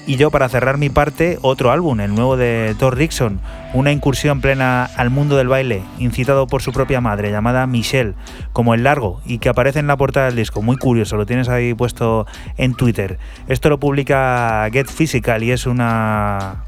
[0.08, 3.40] Y yo, para cerrar mi parte, otro álbum, el nuevo de Thor Rickson,
[3.74, 8.14] una incursión plena al mundo del baile, incitado por su propia madre, llamada Michelle,
[8.54, 10.62] como el largo, y que aparece en la portada del disco.
[10.62, 12.26] Muy curioso, lo tienes ahí puesto
[12.58, 13.18] en Twitter.
[13.48, 16.64] Esto lo publica Get Physical y es una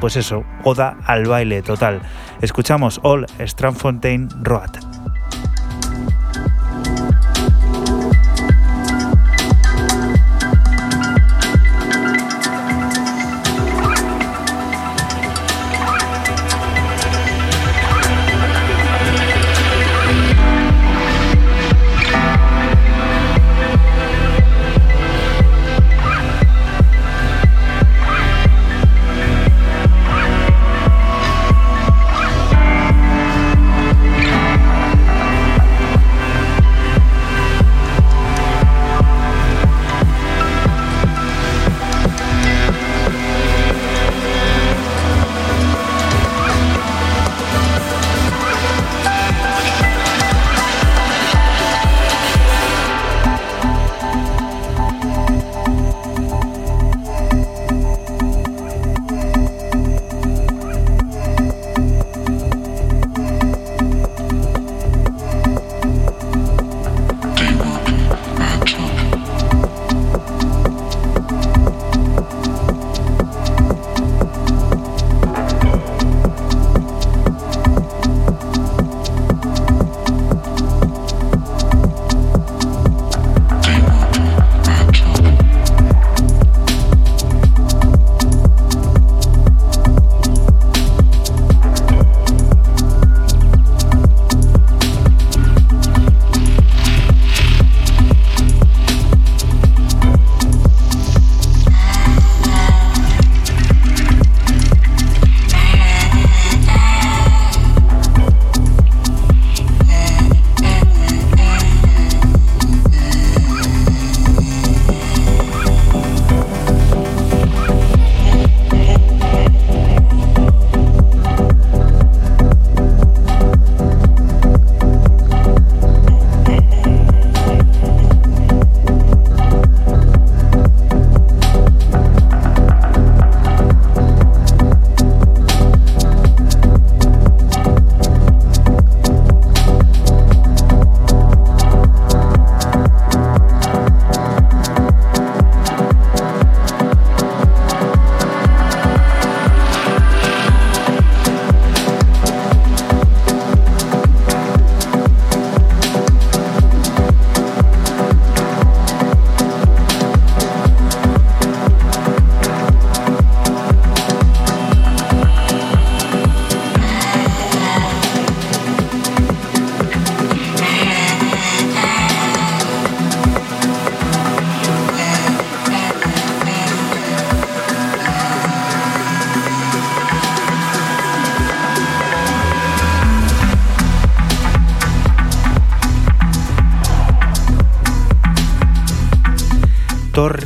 [0.00, 2.00] pues eso, oda al baile total.
[2.40, 4.85] Escuchamos All Strandfontein Road.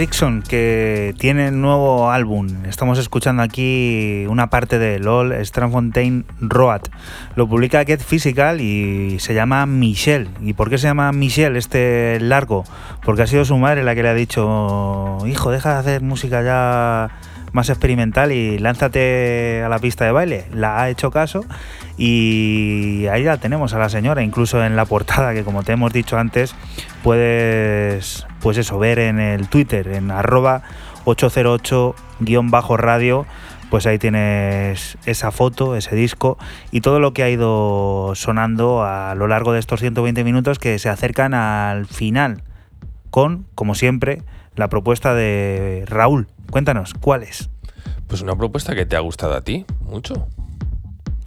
[0.00, 2.64] Rickson, que tiene nuevo álbum.
[2.64, 6.80] Estamos escuchando aquí una parte de LOL Strandfontein Road.
[7.36, 10.30] Lo publica Get Physical y se llama Michelle.
[10.40, 12.64] ¿Y por qué se llama Michelle este largo?
[13.04, 16.42] Porque ha sido su madre la que le ha dicho, hijo, deja de hacer música
[16.42, 17.10] ya
[17.52, 20.46] más experimental y lánzate a la pista de baile.
[20.54, 21.44] La ha hecho caso
[21.98, 25.92] y ahí la tenemos a la señora, incluso en la portada que como te hemos
[25.92, 26.54] dicho antes,
[27.02, 30.62] puedes pues eso, ver en el Twitter, en arroba
[31.04, 33.26] 808-radio,
[33.70, 36.38] pues ahí tienes esa foto, ese disco
[36.70, 40.78] y todo lo que ha ido sonando a lo largo de estos 120 minutos que
[40.78, 42.42] se acercan al final
[43.10, 44.22] con, como siempre,
[44.56, 46.28] la propuesta de Raúl.
[46.50, 47.50] Cuéntanos, ¿cuál es?
[48.08, 50.26] Pues una propuesta que te ha gustado a ti mucho.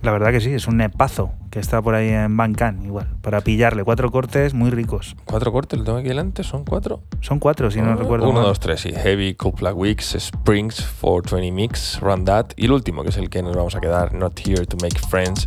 [0.04, 3.40] La verdad que sí, es un nepazo que está por ahí en Bancan, igual, para
[3.40, 3.86] pillarle.
[3.86, 5.16] Cuatro cortes muy ricos.
[5.24, 5.80] ¿Cuatro cortes?
[5.80, 6.44] ¿Lo tengo aquí delante?
[6.44, 7.04] ¿Son cuatro?
[7.22, 8.44] Son cuatro, si no recuerdo Uno, mal.
[8.50, 8.92] dos, tres, sí.
[8.94, 12.48] Heavy, Couple of Weeks, Springs, 420 Mix, Run That.
[12.58, 15.00] Y el último, que es el que nos vamos a quedar, Not Here to Make
[15.10, 15.46] Friends.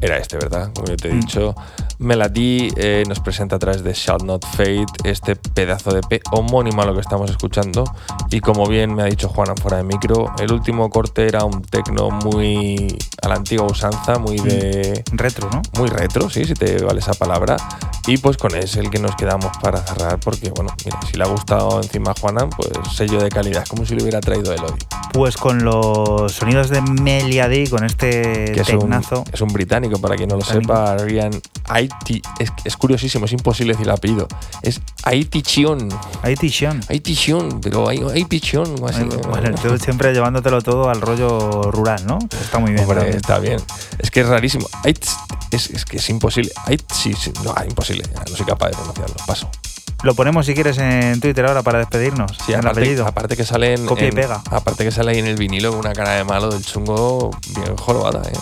[0.00, 0.70] Era este, ¿verdad?
[0.74, 1.20] Como yo te he Mm.
[2.00, 6.82] Melody eh, nos presenta a través de Shall Not Fade este pedazo de P homónimo
[6.82, 7.84] a lo que estamos escuchando.
[8.30, 11.62] Y como bien me ha dicho Juana fuera de micro, el último corte era un
[11.62, 15.04] tecno muy a la antigua usanza, muy de.
[15.12, 15.60] Retro, ¿no?
[15.78, 17.56] Muy retro, sí, si te vale esa palabra.
[18.06, 21.18] Y pues con ese es el que nos quedamos para cerrar, porque bueno, mira, si
[21.18, 24.54] le ha gustado encima a Juana, pues sello de calidad, como si le hubiera traído
[24.54, 24.86] Elodie.
[25.12, 29.24] Pues con los sonidos de Meliadi, con este que es un, tecnazo.
[29.32, 30.72] es un británico, para quien no lo Británico.
[30.72, 31.32] sepa, Ryan
[32.38, 34.26] Es, es curiosísimo, es imposible decir el apellido.
[34.62, 35.88] Es Aitichion.
[36.22, 36.80] Aitichion.
[36.88, 39.04] Aitichion, pero Aitichion, o así.
[39.28, 42.18] Bueno, tú siempre llevándotelo todo al rollo rural, ¿no?
[42.40, 42.84] Está muy bien.
[42.84, 43.60] Hombre, está bien.
[43.98, 44.66] Es que es rarísimo.
[44.84, 45.06] Ait-
[45.50, 46.50] es, es que es imposible.
[46.66, 48.04] Ait- sí, sí, no, ah, imposible.
[48.28, 49.16] No soy capaz de pronunciarlo.
[49.26, 49.50] Paso.
[50.02, 52.32] Lo ponemos si quieres en Twitter ahora para despedirnos.
[52.46, 53.06] Sí, el aparte, apellido.
[53.06, 54.42] aparte que sale en, Copia y en- pega.
[54.50, 57.76] Aparte que sale ahí en el vinilo con una cara de malo del chungo bien
[57.76, 58.32] jorobada, ¿eh?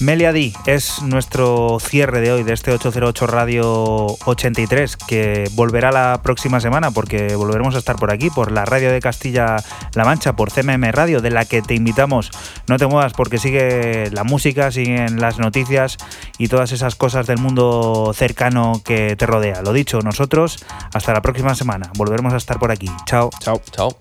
[0.00, 6.60] Meliadi es nuestro cierre de hoy de este 808 Radio 83 que volverá la próxima
[6.60, 10.92] semana porque volveremos a estar por aquí, por la radio de Castilla-La Mancha, por CMM
[10.92, 12.30] Radio, de la que te invitamos.
[12.68, 15.96] No te muevas porque sigue la música, siguen las noticias
[16.36, 19.62] y todas esas cosas del mundo cercano que te rodea.
[19.62, 20.62] Lo dicho, nosotros
[20.92, 21.90] hasta la próxima semana.
[21.96, 22.90] Volveremos a estar por aquí.
[23.06, 23.30] Chao.
[23.40, 23.62] Chao.
[23.70, 23.96] Chao.